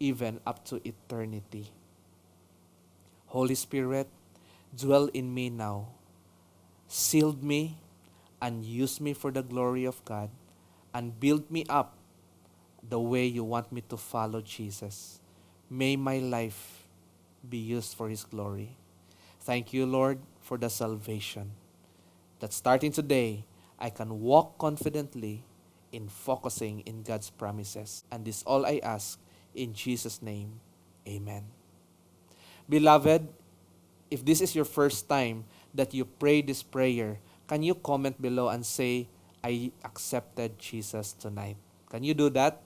even 0.00 0.40
up 0.44 0.66
to 0.66 0.82
eternity. 0.82 1.70
Holy 3.30 3.54
Spirit, 3.54 4.08
dwell 4.74 5.06
in 5.14 5.32
me 5.32 5.48
now 5.48 6.01
sealed 6.92 7.42
me 7.42 7.78
and 8.36 8.64
used 8.64 9.00
me 9.00 9.14
for 9.14 9.30
the 9.30 9.42
glory 9.42 9.86
of 9.86 10.04
God 10.04 10.28
and 10.92 11.18
build 11.18 11.50
me 11.50 11.64
up 11.68 11.96
the 12.84 13.00
way 13.00 13.24
you 13.24 13.42
want 13.44 13.72
me 13.72 13.80
to 13.88 13.96
follow 13.96 14.42
Jesus. 14.42 15.18
May 15.70 15.96
my 15.96 16.18
life 16.18 16.84
be 17.48 17.56
used 17.56 17.96
for 17.96 18.10
His 18.10 18.24
glory. 18.24 18.76
Thank 19.40 19.72
you, 19.72 19.86
Lord, 19.86 20.18
for 20.42 20.58
the 20.58 20.68
salvation. 20.68 21.52
That 22.40 22.52
starting 22.52 22.92
today, 22.92 23.46
I 23.80 23.88
can 23.88 24.20
walk 24.20 24.58
confidently 24.58 25.44
in 25.92 26.08
focusing 26.08 26.80
in 26.80 27.04
God's 27.04 27.30
promises. 27.30 28.04
And 28.12 28.26
this 28.26 28.42
all 28.42 28.66
I 28.66 28.80
ask 28.82 29.18
in 29.54 29.72
Jesus' 29.72 30.20
name. 30.20 30.60
Amen. 31.08 31.44
Beloved, 32.68 33.28
if 34.10 34.22
this 34.24 34.42
is 34.42 34.54
your 34.54 34.66
first 34.66 35.08
time 35.08 35.44
that 35.74 35.94
you 35.94 36.04
pray 36.04 36.42
this 36.42 36.62
prayer, 36.62 37.18
can 37.46 37.62
you 37.62 37.74
comment 37.74 38.20
below 38.20 38.48
and 38.48 38.64
say, 38.64 39.08
I 39.42 39.72
accepted 39.84 40.58
Jesus 40.58 41.12
tonight? 41.12 41.56
Can 41.90 42.04
you 42.04 42.14
do 42.14 42.30
that? 42.30 42.62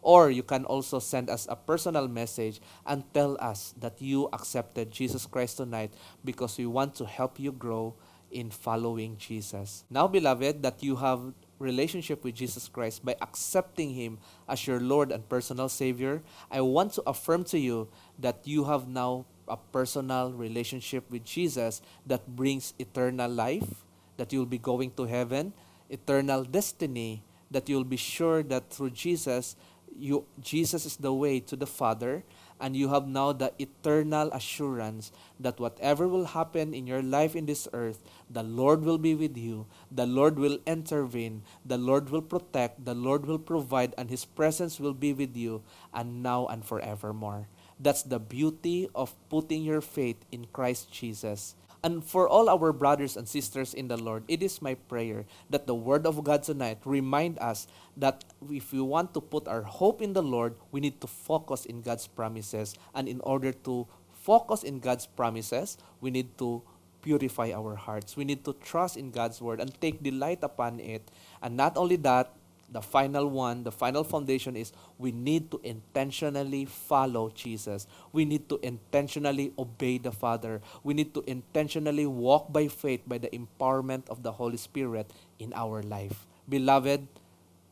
Or 0.00 0.30
you 0.30 0.42
can 0.42 0.64
also 0.64 1.00
send 1.00 1.28
us 1.28 1.46
a 1.50 1.56
personal 1.56 2.06
message 2.06 2.60
and 2.86 3.02
tell 3.12 3.36
us 3.40 3.74
that 3.78 4.00
you 4.00 4.28
accepted 4.32 4.90
Jesus 4.90 5.26
Christ 5.26 5.56
tonight 5.56 5.92
because 6.24 6.56
we 6.56 6.66
want 6.66 6.94
to 6.96 7.04
help 7.04 7.40
you 7.40 7.50
grow 7.50 7.94
in 8.30 8.50
following 8.50 9.16
Jesus. 9.16 9.84
Now, 9.90 10.06
beloved, 10.06 10.62
that 10.62 10.82
you 10.82 10.96
have 10.96 11.32
relationship 11.58 12.22
with 12.22 12.34
Jesus 12.34 12.68
Christ 12.68 13.04
by 13.04 13.16
accepting 13.20 13.94
him 13.94 14.18
as 14.48 14.66
your 14.66 14.80
Lord 14.80 15.10
and 15.10 15.28
personal 15.28 15.68
Savior, 15.68 16.22
I 16.50 16.60
want 16.60 16.92
to 16.94 17.02
affirm 17.06 17.44
to 17.44 17.58
you 17.58 17.88
that 18.18 18.46
you 18.46 18.64
have 18.64 18.86
now 18.86 19.26
a 19.48 19.56
personal 19.56 20.32
relationship 20.32 21.10
with 21.10 21.24
Jesus 21.24 21.82
that 22.06 22.26
brings 22.36 22.74
eternal 22.78 23.30
life, 23.30 23.84
that 24.16 24.32
you'll 24.32 24.46
be 24.46 24.58
going 24.58 24.92
to 24.92 25.04
heaven, 25.04 25.52
eternal 25.90 26.44
destiny, 26.44 27.22
that 27.50 27.68
you'll 27.68 27.84
be 27.84 27.96
sure 27.96 28.42
that 28.42 28.70
through 28.70 28.90
Jesus, 28.90 29.56
you 29.96 30.24
Jesus 30.40 30.86
is 30.86 30.96
the 30.96 31.12
way 31.12 31.40
to 31.40 31.56
the 31.56 31.66
Father, 31.66 32.22
and 32.60 32.76
you 32.76 32.88
have 32.88 33.06
now 33.06 33.32
the 33.32 33.52
eternal 33.58 34.30
assurance 34.32 35.10
that 35.40 35.58
whatever 35.58 36.06
will 36.06 36.26
happen 36.26 36.74
in 36.74 36.86
your 36.86 37.02
life 37.02 37.34
in 37.34 37.46
this 37.46 37.66
earth, 37.72 38.02
the 38.30 38.42
Lord 38.42 38.82
will 38.82 38.98
be 38.98 39.14
with 39.14 39.36
you, 39.36 39.66
the 39.90 40.06
Lord 40.06 40.38
will 40.38 40.58
intervene, 40.66 41.42
the 41.64 41.78
Lord 41.78 42.10
will 42.10 42.22
protect, 42.22 42.84
the 42.84 42.94
Lord 42.94 43.26
will 43.26 43.38
provide, 43.38 43.94
and 43.96 44.10
His 44.10 44.24
presence 44.24 44.78
will 44.78 44.94
be 44.94 45.12
with 45.12 45.36
you, 45.36 45.62
and 45.94 46.22
now 46.22 46.46
and 46.46 46.64
forevermore. 46.64 47.48
That's 47.78 48.02
the 48.02 48.18
beauty 48.18 48.88
of 48.94 49.14
putting 49.28 49.62
your 49.62 49.80
faith 49.80 50.24
in 50.32 50.46
Christ 50.52 50.90
Jesus. 50.90 51.54
And 51.82 52.02
for 52.02 52.28
all 52.28 52.50
our 52.50 52.72
brothers 52.72 53.16
and 53.16 53.28
sisters 53.28 53.72
in 53.72 53.86
the 53.86 53.96
Lord, 53.96 54.24
it 54.26 54.42
is 54.42 54.60
my 54.60 54.74
prayer 54.74 55.26
that 55.48 55.66
the 55.66 55.76
Word 55.78 56.06
of 56.06 56.24
God 56.24 56.42
tonight 56.42 56.78
remind 56.84 57.38
us 57.38 57.68
that 57.96 58.24
if 58.50 58.72
we 58.72 58.80
want 58.80 59.14
to 59.14 59.20
put 59.20 59.46
our 59.46 59.62
hope 59.62 60.02
in 60.02 60.12
the 60.12 60.22
Lord, 60.22 60.56
we 60.72 60.80
need 60.80 61.00
to 61.00 61.06
focus 61.06 61.66
in 61.66 61.82
God's 61.82 62.08
promises. 62.08 62.74
And 62.94 63.06
in 63.08 63.20
order 63.22 63.52
to 63.62 63.86
focus 64.10 64.64
in 64.64 64.80
God's 64.80 65.06
promises, 65.06 65.78
we 66.00 66.10
need 66.10 66.36
to 66.38 66.62
purify 67.00 67.52
our 67.54 67.76
hearts. 67.76 68.16
We 68.16 68.24
need 68.24 68.44
to 68.44 68.54
trust 68.54 68.96
in 68.96 69.12
God's 69.12 69.40
Word 69.40 69.60
and 69.60 69.70
take 69.80 70.02
delight 70.02 70.42
upon 70.42 70.80
it. 70.80 71.08
And 71.40 71.56
not 71.56 71.76
only 71.76 71.96
that, 72.02 72.34
the 72.70 72.82
final 72.82 73.28
one, 73.28 73.64
the 73.64 73.72
final 73.72 74.04
foundation 74.04 74.56
is 74.56 74.72
we 74.98 75.12
need 75.12 75.50
to 75.50 75.60
intentionally 75.64 76.64
follow 76.66 77.30
Jesus. 77.30 77.86
We 78.12 78.24
need 78.24 78.48
to 78.50 78.60
intentionally 78.62 79.52
obey 79.58 79.98
the 79.98 80.12
Father. 80.12 80.60
We 80.84 80.92
need 80.94 81.14
to 81.14 81.24
intentionally 81.26 82.06
walk 82.06 82.52
by 82.52 82.68
faith 82.68 83.02
by 83.06 83.18
the 83.18 83.28
empowerment 83.28 84.08
of 84.08 84.22
the 84.22 84.32
Holy 84.32 84.58
Spirit 84.58 85.10
in 85.38 85.52
our 85.54 85.82
life. 85.82 86.26
Beloved, 86.48 87.08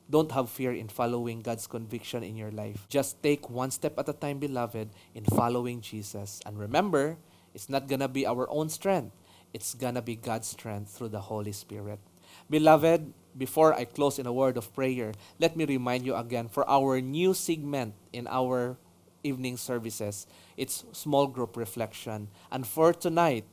don't 0.08 0.32
have 0.32 0.48
fear 0.48 0.72
in 0.72 0.88
following 0.88 1.42
God's 1.42 1.66
conviction 1.66 2.22
in 2.22 2.36
your 2.36 2.50
life. 2.50 2.86
Just 2.88 3.22
take 3.22 3.50
one 3.50 3.70
step 3.70 3.98
at 3.98 4.08
a 4.08 4.12
time, 4.12 4.38
beloved, 4.38 4.88
in 5.14 5.24
following 5.24 5.80
Jesus. 5.80 6.40
And 6.46 6.58
remember, 6.58 7.16
it's 7.54 7.68
not 7.68 7.88
going 7.88 8.00
to 8.00 8.08
be 8.08 8.26
our 8.26 8.48
own 8.50 8.68
strength, 8.68 9.12
it's 9.52 9.74
going 9.74 9.94
to 9.94 10.02
be 10.02 10.16
God's 10.16 10.48
strength 10.48 10.90
through 10.90 11.08
the 11.08 11.22
Holy 11.32 11.52
Spirit. 11.52 11.98
Beloved, 12.48 13.12
before 13.36 13.74
I 13.74 13.84
close 13.84 14.18
in 14.18 14.26
a 14.26 14.32
word 14.32 14.56
of 14.56 14.72
prayer, 14.74 15.12
let 15.38 15.56
me 15.56 15.64
remind 15.64 16.06
you 16.06 16.14
again 16.14 16.48
for 16.48 16.68
our 16.68 17.00
new 17.00 17.34
segment 17.34 17.94
in 18.12 18.26
our 18.26 18.78
evening 19.22 19.56
services. 19.56 20.26
It's 20.56 20.84
small 20.92 21.26
group 21.26 21.56
reflection. 21.56 22.28
And 22.50 22.66
for 22.66 22.92
tonight, 22.92 23.44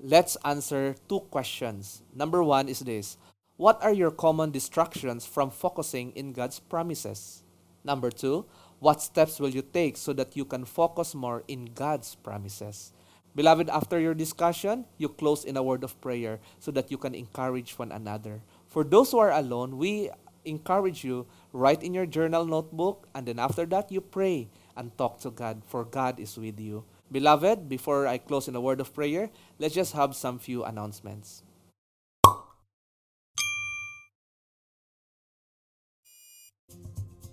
let's 0.00 0.36
answer 0.44 0.96
two 1.08 1.20
questions. 1.30 2.02
Number 2.14 2.42
one 2.42 2.68
is 2.68 2.80
this 2.80 3.18
What 3.56 3.82
are 3.82 3.92
your 3.92 4.10
common 4.10 4.50
distractions 4.50 5.26
from 5.26 5.50
focusing 5.50 6.12
in 6.12 6.32
God's 6.32 6.58
promises? 6.58 7.44
Number 7.84 8.10
two, 8.10 8.46
what 8.78 9.02
steps 9.02 9.38
will 9.38 9.50
you 9.50 9.62
take 9.62 9.96
so 9.96 10.12
that 10.14 10.36
you 10.36 10.44
can 10.44 10.64
focus 10.64 11.14
more 11.14 11.44
in 11.48 11.66
God's 11.74 12.14
promises? 12.14 12.92
Beloved, 13.34 13.70
after 13.70 14.00
your 14.00 14.14
discussion, 14.14 14.84
you 14.98 15.08
close 15.08 15.44
in 15.44 15.56
a 15.56 15.62
word 15.62 15.84
of 15.84 16.00
prayer 16.00 16.40
so 16.58 16.70
that 16.72 16.90
you 16.90 16.98
can 16.98 17.14
encourage 17.14 17.78
one 17.78 17.92
another. 17.92 18.42
For 18.68 18.82
those 18.82 19.12
who 19.12 19.18
are 19.18 19.30
alone, 19.30 19.78
we 19.78 20.10
encourage 20.44 21.04
you, 21.04 21.26
write 21.52 21.82
in 21.82 21.94
your 21.94 22.06
journal 22.06 22.44
notebook, 22.44 23.08
and 23.14 23.26
then 23.26 23.38
after 23.38 23.66
that, 23.66 23.92
you 23.92 24.00
pray 24.00 24.48
and 24.76 24.96
talk 24.98 25.20
to 25.20 25.30
God, 25.30 25.62
for 25.66 25.84
God 25.84 26.18
is 26.18 26.36
with 26.36 26.58
you. 26.58 26.84
Beloved, 27.12 27.68
before 27.68 28.06
I 28.06 28.18
close 28.18 28.48
in 28.48 28.56
a 28.56 28.60
word 28.60 28.80
of 28.80 28.94
prayer, 28.94 29.30
let's 29.58 29.74
just 29.74 29.92
have 29.94 30.14
some 30.14 30.38
few 30.38 30.64
announcements. 30.64 31.42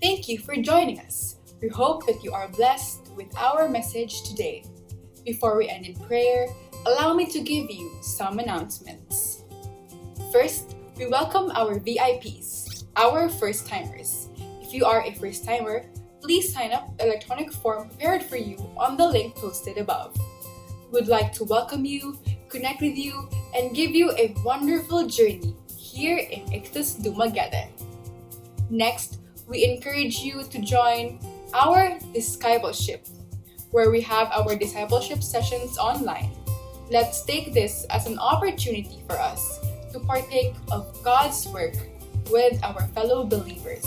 Thank 0.02 0.30
you 0.30 0.38
for 0.38 0.56
joining 0.56 1.00
us. 1.00 1.38
We 1.62 1.70
hope 1.70 2.06
that 2.06 2.24
you 2.24 2.32
are 2.34 2.48
blessed 2.50 3.10
with 3.16 3.36
our 3.36 3.68
message 3.68 4.22
today. 4.24 4.64
Before 5.28 5.58
we 5.58 5.68
end 5.68 5.86
in 5.86 5.94
prayer, 6.08 6.48
allow 6.86 7.14
me 7.14 7.26
to 7.36 7.42
give 7.42 7.70
you 7.70 7.92
some 8.00 8.40
announcements. 8.40 9.44
First, 10.32 10.78
we 10.96 11.06
welcome 11.08 11.52
our 11.52 11.82
VIPs, 11.82 12.86
our 12.96 13.28
first 13.28 13.68
timers. 13.68 14.30
If 14.62 14.74
you 14.74 14.86
are 14.86 15.04
a 15.04 15.12
first 15.16 15.44
timer, 15.44 15.84
please 16.22 16.54
sign 16.54 16.72
up 16.72 16.96
electronic 17.02 17.52
form 17.52 17.90
prepared 17.90 18.24
for 18.24 18.38
you 18.38 18.56
on 18.78 18.96
the 18.96 19.06
link 19.06 19.36
posted 19.36 19.78
above. 19.78 20.16
We 20.88 21.02
would 21.02 21.10
like 21.10 21.34
to 21.34 21.44
welcome 21.44 21.84
you, 21.84 22.18
connect 22.48 22.80
with 22.80 22.96
you, 22.96 23.28
and 23.54 23.76
give 23.76 23.92
you 23.92 24.12
a 24.12 24.34
wonderful 24.46 25.08
journey 25.08 25.58
here 25.76 26.20
in 26.20 26.48
Ichthus 26.56 27.04
Dumaguete. 27.04 27.68
Next, 28.70 29.20
we 29.46 29.66
encourage 29.66 30.20
you 30.20 30.44
to 30.44 30.62
join 30.62 31.20
our 31.54 32.00
discipleship, 32.14 33.06
where 33.78 33.94
we 33.94 34.02
have 34.02 34.34
our 34.34 34.58
discipleship 34.58 35.22
sessions 35.22 35.78
online. 35.78 36.34
Let's 36.90 37.22
take 37.22 37.54
this 37.54 37.86
as 37.94 38.10
an 38.10 38.18
opportunity 38.18 39.06
for 39.06 39.22
us 39.22 39.62
to 39.94 40.02
partake 40.02 40.58
of 40.74 40.90
God's 41.06 41.46
work 41.54 41.78
with 42.34 42.58
our 42.66 42.90
fellow 42.98 43.22
believers. 43.22 43.86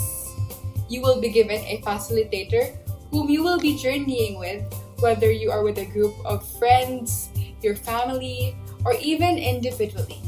You 0.87 1.03
will 1.03 1.19
be 1.19 1.27
given 1.27 1.59
a 1.67 1.83
facilitator 1.83 2.71
whom 3.11 3.27
you 3.27 3.43
will 3.43 3.59
be 3.59 3.75
journeying 3.75 4.39
with, 4.39 4.63
whether 5.03 5.27
you 5.27 5.51
are 5.51 5.59
with 5.61 5.77
a 5.83 5.91
group 5.91 6.15
of 6.23 6.47
friends, 6.55 7.27
your 7.59 7.75
family, 7.75 8.55
or 8.87 8.95
even 8.95 9.35
individually. 9.35 10.23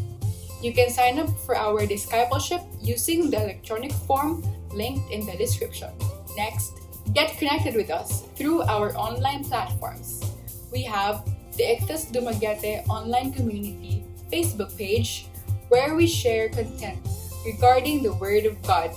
You 0.60 0.76
can 0.76 0.92
sign 0.92 1.24
up 1.24 1.32
for 1.48 1.56
our 1.56 1.88
discipleship 1.88 2.60
using 2.84 3.32
the 3.32 3.40
electronic 3.40 3.96
form 4.12 4.44
linked 4.76 5.08
in 5.08 5.24
the 5.24 5.40
description. 5.40 5.96
Next, 6.36 6.83
get 7.12 7.38
connected 7.38 7.76
with 7.76 7.92
us 7.92 8.22
through 8.36 8.62
our 8.64 8.96
online 8.96 9.44
platforms. 9.44 10.24
We 10.72 10.84
have 10.84 11.26
the 11.58 11.64
Ichthus 11.64 12.12
Dumaguete 12.12 12.88
online 12.88 13.34
community 13.34 14.06
Facebook 14.32 14.78
page 14.78 15.28
where 15.70 15.96
we 15.96 16.06
share 16.08 16.50
content 16.50 17.00
regarding 17.46 18.04
the 18.04 18.14
Word 18.14 18.46
of 18.46 18.62
God. 18.64 18.92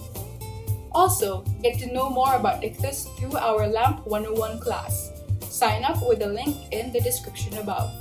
Also, 0.91 1.43
get 1.61 1.77
to 1.79 1.93
know 1.93 2.09
more 2.09 2.35
about 2.35 2.63
Ichthus 2.63 3.07
through 3.17 3.37
our 3.37 3.67
LAMP 3.67 4.07
101 4.07 4.59
class. 4.59 5.11
Sign 5.41 5.83
up 5.83 6.01
with 6.07 6.19
the 6.19 6.27
link 6.27 6.55
in 6.71 6.91
the 6.91 7.01
description 7.01 7.57
above. 7.57 7.91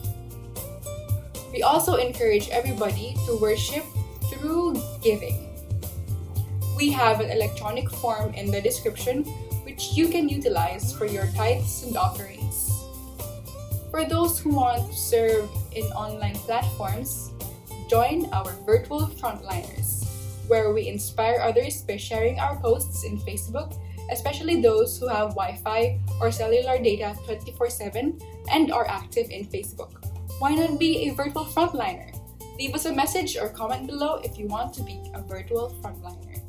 We 1.53 1.63
also 1.63 1.97
encourage 1.97 2.49
everybody 2.51 3.17
to 3.27 3.37
worship 3.41 3.85
through 4.31 4.81
giving. 5.03 5.49
We 6.77 6.93
have 6.93 7.21
an 7.21 7.31
electronic 7.31 7.91
form 7.91 8.33
in 8.35 8.51
the 8.51 8.61
description 8.61 9.25
which 9.67 9.93
you 9.93 10.09
can 10.09 10.29
utilize 10.29 10.93
for 10.93 11.05
your 11.05 11.27
tithes 11.35 11.83
and 11.83 11.97
offerings. 11.97 12.48
For 13.91 14.05
those 14.05 14.39
who 14.39 14.51
want 14.51 14.91
to 14.91 14.97
serve 14.97 15.49
in 15.73 15.85
online 15.93 16.37
platforms, 16.45 17.33
join 17.89 18.27
our 18.33 18.53
virtual 18.65 19.07
frontliners, 19.07 20.07
where 20.49 20.73
we 20.73 20.89
inspire 20.89 21.41
others 21.41 21.83
by 21.83 21.97
sharing 21.97 22.39
our 22.39 22.57
posts 22.61 23.05
in 23.05 23.19
Facebook 23.19 23.73
especially 24.11 24.61
those 24.61 24.99
who 24.99 25.09
have 25.09 25.37
Wi 25.37 25.57
Fi 25.63 26.01
or 26.21 26.33
cellular 26.33 26.79
data 26.79 27.17
24 27.25 27.71
7 27.71 28.21
and 28.51 28.73
are 28.73 28.89
active 28.89 29.31
in 29.31 29.45
Facebook. 29.45 30.05
Why 30.39 30.55
not 30.55 30.79
be 30.79 31.09
a 31.09 31.15
virtual 31.15 31.45
frontliner? 31.45 32.15
Leave 32.59 32.75
us 32.75 32.87
a 32.87 32.95
message 32.95 33.37
or 33.37 33.49
comment 33.49 33.87
below 33.87 34.21
if 34.25 34.39
you 34.39 34.47
want 34.47 34.73
to 34.75 34.83
be 34.83 34.99
a 35.15 35.23
virtual 35.23 35.75
frontliner. 35.83 36.41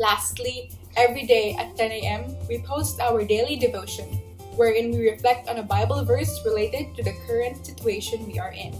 Lastly, 0.00 0.72
every 0.96 1.26
day 1.26 1.54
at 1.58 1.76
10 1.76 1.92
a.m., 1.92 2.36
we 2.48 2.58
post 2.58 2.98
our 3.00 3.22
daily 3.24 3.56
devotion, 3.56 4.18
wherein 4.56 4.90
we 4.90 5.10
reflect 5.10 5.48
on 5.48 5.58
a 5.58 5.62
Bible 5.62 6.04
verse 6.04 6.40
related 6.44 6.94
to 6.96 7.02
the 7.02 7.14
current 7.26 7.64
situation 7.64 8.26
we 8.26 8.38
are 8.38 8.52
in. 8.52 8.74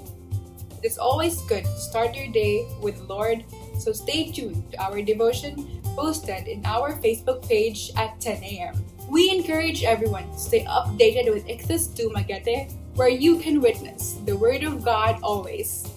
It 0.83 0.87
is 0.87 0.99
always 0.99 1.41
good 1.43 1.65
to 1.65 1.79
start 1.79 2.15
your 2.15 2.29
day 2.33 2.67
with 2.81 2.99
Lord, 3.09 3.45
so 3.79 3.93
stay 3.93 4.33
tuned 4.33 4.73
to 4.73 4.83
our 4.83 5.01
devotion 5.03 5.83
posted 5.97 6.49
in 6.49 6.65
our 6.65 6.97
Facebook 6.99 7.47
page 7.47 7.91
at 7.97 8.21
10 8.21 8.43
a.m. 8.43 8.85
We 9.09 9.31
encourage 9.31 9.85
everyone 9.85 10.31
to 10.31 10.39
stay 10.39 10.65
updated 10.65 11.33
with 11.33 11.47
Ichthus 11.47 11.93
Dumaguete, 11.95 12.73
where 12.95 13.09
you 13.09 13.39
can 13.39 13.61
witness 13.61 14.19
the 14.25 14.37
Word 14.37 14.65
of 14.65 14.85
God 14.85 15.21
always. 15.23 15.89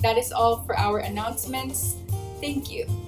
That 0.00 0.18
is 0.18 0.32
all 0.32 0.64
for 0.64 0.78
our 0.78 0.98
announcements. 0.98 1.96
Thank 2.40 2.70
you. 2.70 3.03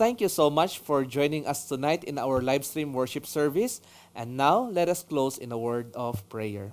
Thank 0.00 0.22
you 0.22 0.32
so 0.32 0.48
much 0.48 0.78
for 0.80 1.04
joining 1.04 1.44
us 1.44 1.68
tonight 1.68 2.04
in 2.04 2.16
our 2.16 2.40
live 2.40 2.64
stream 2.64 2.96
worship 2.96 3.28
service. 3.28 3.84
And 4.16 4.32
now 4.32 4.64
let 4.64 4.88
us 4.88 5.04
close 5.04 5.36
in 5.36 5.52
a 5.52 5.60
word 5.60 5.92
of 5.92 6.26
prayer. 6.32 6.72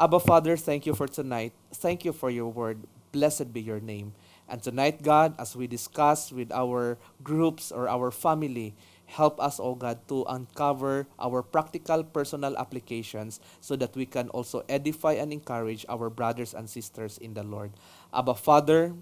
Abba 0.00 0.20
Father, 0.20 0.56
thank 0.56 0.86
you 0.86 0.94
for 0.94 1.06
tonight. 1.06 1.52
Thank 1.74 2.08
you 2.08 2.16
for 2.16 2.30
your 2.30 2.48
word. 2.48 2.80
Blessed 3.12 3.52
be 3.52 3.60
your 3.60 3.80
name. 3.84 4.16
And 4.48 4.62
tonight, 4.62 5.02
God, 5.02 5.36
as 5.38 5.54
we 5.54 5.66
discuss 5.66 6.32
with 6.32 6.50
our 6.56 6.96
groups 7.22 7.68
or 7.68 7.86
our 7.86 8.10
family, 8.10 8.72
help 9.04 9.38
us, 9.38 9.60
O 9.60 9.64
oh 9.64 9.74
God, 9.74 10.00
to 10.08 10.24
uncover 10.24 11.06
our 11.20 11.42
practical 11.42 12.02
personal 12.02 12.56
applications 12.56 13.44
so 13.60 13.76
that 13.76 13.94
we 13.94 14.06
can 14.06 14.30
also 14.30 14.64
edify 14.70 15.20
and 15.20 15.34
encourage 15.34 15.84
our 15.86 16.08
brothers 16.08 16.54
and 16.54 16.64
sisters 16.64 17.18
in 17.18 17.34
the 17.34 17.44
Lord. 17.44 17.72
Abba, 18.08 18.32
Father, 18.32 18.94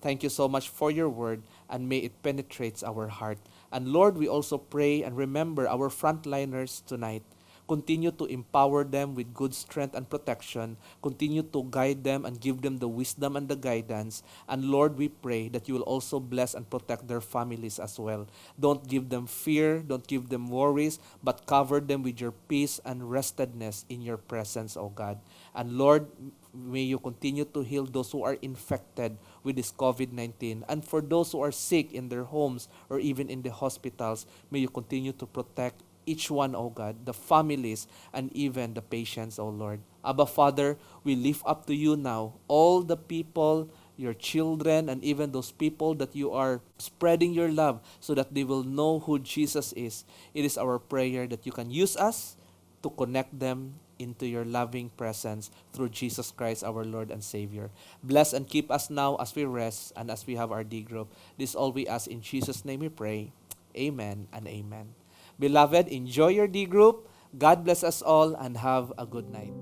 thank 0.00 0.22
you 0.22 0.30
so 0.30 0.48
much 0.48 0.70
for 0.70 0.90
your 0.90 1.10
word 1.10 1.42
and 1.74 1.90
may 1.90 1.98
it 1.98 2.22
penetrates 2.22 2.86
our 2.86 3.10
heart. 3.10 3.42
And 3.74 3.90
Lord, 3.90 4.14
we 4.14 4.30
also 4.30 4.62
pray 4.62 5.02
and 5.02 5.18
remember 5.18 5.66
our 5.66 5.90
frontliners 5.90 6.86
tonight. 6.86 7.26
Continue 7.66 8.12
to 8.12 8.28
empower 8.28 8.84
them 8.84 9.16
with 9.16 9.32
good 9.34 9.56
strength 9.56 9.96
and 9.96 10.04
protection. 10.06 10.76
Continue 11.02 11.42
to 11.42 11.66
guide 11.72 12.04
them 12.04 12.28
and 12.28 12.38
give 12.38 12.60
them 12.60 12.76
the 12.78 12.86
wisdom 12.86 13.34
and 13.34 13.48
the 13.48 13.56
guidance. 13.56 14.22
And 14.46 14.68
Lord, 14.68 15.00
we 15.00 15.08
pray 15.08 15.48
that 15.48 15.66
you 15.66 15.74
will 15.74 15.88
also 15.88 16.20
bless 16.20 16.52
and 16.52 16.68
protect 16.68 17.08
their 17.08 17.24
families 17.24 17.80
as 17.80 17.98
well. 17.98 18.28
Don't 18.60 18.86
give 18.86 19.08
them 19.08 19.26
fear, 19.26 19.80
don't 19.80 20.06
give 20.06 20.28
them 20.28 20.46
worries, 20.46 21.00
but 21.24 21.46
cover 21.46 21.80
them 21.80 22.04
with 22.04 22.20
your 22.20 22.36
peace 22.52 22.78
and 22.84 23.08
restedness 23.08 23.88
in 23.88 24.02
your 24.02 24.18
presence, 24.18 24.76
O 24.76 24.90
God. 24.90 25.18
And 25.56 25.80
Lord, 25.80 26.06
may 26.52 26.82
you 26.82 26.98
continue 27.00 27.46
to 27.46 27.64
heal 27.64 27.84
those 27.84 28.12
who 28.12 28.22
are 28.22 28.36
infected 28.44 29.16
with 29.44 29.56
this 29.56 29.70
COVID 29.70 30.10
19. 30.10 30.64
And 30.68 30.82
for 30.82 31.00
those 31.00 31.30
who 31.30 31.40
are 31.44 31.52
sick 31.52 31.92
in 31.92 32.08
their 32.08 32.24
homes 32.24 32.66
or 32.88 32.98
even 32.98 33.28
in 33.28 33.42
the 33.42 33.52
hospitals, 33.52 34.26
may 34.50 34.58
you 34.58 34.68
continue 34.68 35.12
to 35.12 35.26
protect 35.26 35.84
each 36.06 36.30
one, 36.30 36.54
O 36.54 36.68
God, 36.68 37.04
the 37.04 37.14
families, 37.14 37.86
and 38.12 38.32
even 38.32 38.74
the 38.74 38.82
patients, 38.82 39.38
O 39.38 39.48
Lord. 39.48 39.80
Abba, 40.04 40.26
Father, 40.26 40.76
we 41.02 41.16
lift 41.16 41.42
up 41.46 41.66
to 41.66 41.74
you 41.74 41.96
now 41.96 42.34
all 42.48 42.82
the 42.82 42.96
people, 42.96 43.70
your 43.96 44.12
children, 44.12 44.88
and 44.88 45.02
even 45.02 45.32
those 45.32 45.50
people 45.52 45.94
that 45.96 46.14
you 46.14 46.32
are 46.32 46.60
spreading 46.78 47.32
your 47.32 47.48
love 47.48 47.80
so 48.00 48.14
that 48.14 48.34
they 48.34 48.44
will 48.44 48.64
know 48.64 49.00
who 49.00 49.18
Jesus 49.18 49.72
is. 49.72 50.04
It 50.34 50.44
is 50.44 50.58
our 50.58 50.78
prayer 50.78 51.26
that 51.26 51.46
you 51.46 51.52
can 51.52 51.70
use 51.70 51.96
us 51.96 52.36
to 52.82 52.90
connect 52.90 53.38
them 53.38 53.80
into 53.98 54.26
your 54.26 54.44
loving 54.44 54.90
presence 54.96 55.50
through 55.72 55.90
Jesus 55.90 56.30
Christ, 56.30 56.64
our 56.64 56.84
Lord 56.84 57.10
and 57.10 57.22
Savior. 57.22 57.70
Bless 58.02 58.32
and 58.32 58.48
keep 58.48 58.70
us 58.70 58.90
now 58.90 59.16
as 59.16 59.34
we 59.34 59.44
rest 59.44 59.92
and 59.96 60.10
as 60.10 60.26
we 60.26 60.36
have 60.36 60.52
our 60.52 60.64
D 60.64 60.82
group. 60.82 61.12
This 61.38 61.54
all 61.54 61.72
we 61.72 61.86
ask 61.86 62.06
in 62.06 62.20
Jesus' 62.20 62.64
name 62.64 62.80
we 62.80 62.88
pray. 62.88 63.32
Amen 63.76 64.28
and 64.32 64.46
amen. 64.48 64.94
Beloved, 65.38 65.88
enjoy 65.88 66.28
your 66.28 66.48
D 66.48 66.64
group. 66.66 67.08
God 67.36 67.64
bless 67.64 67.82
us 67.82 68.02
all 68.02 68.34
and 68.34 68.58
have 68.58 68.92
a 68.96 69.06
good 69.06 69.30
night. 69.30 69.52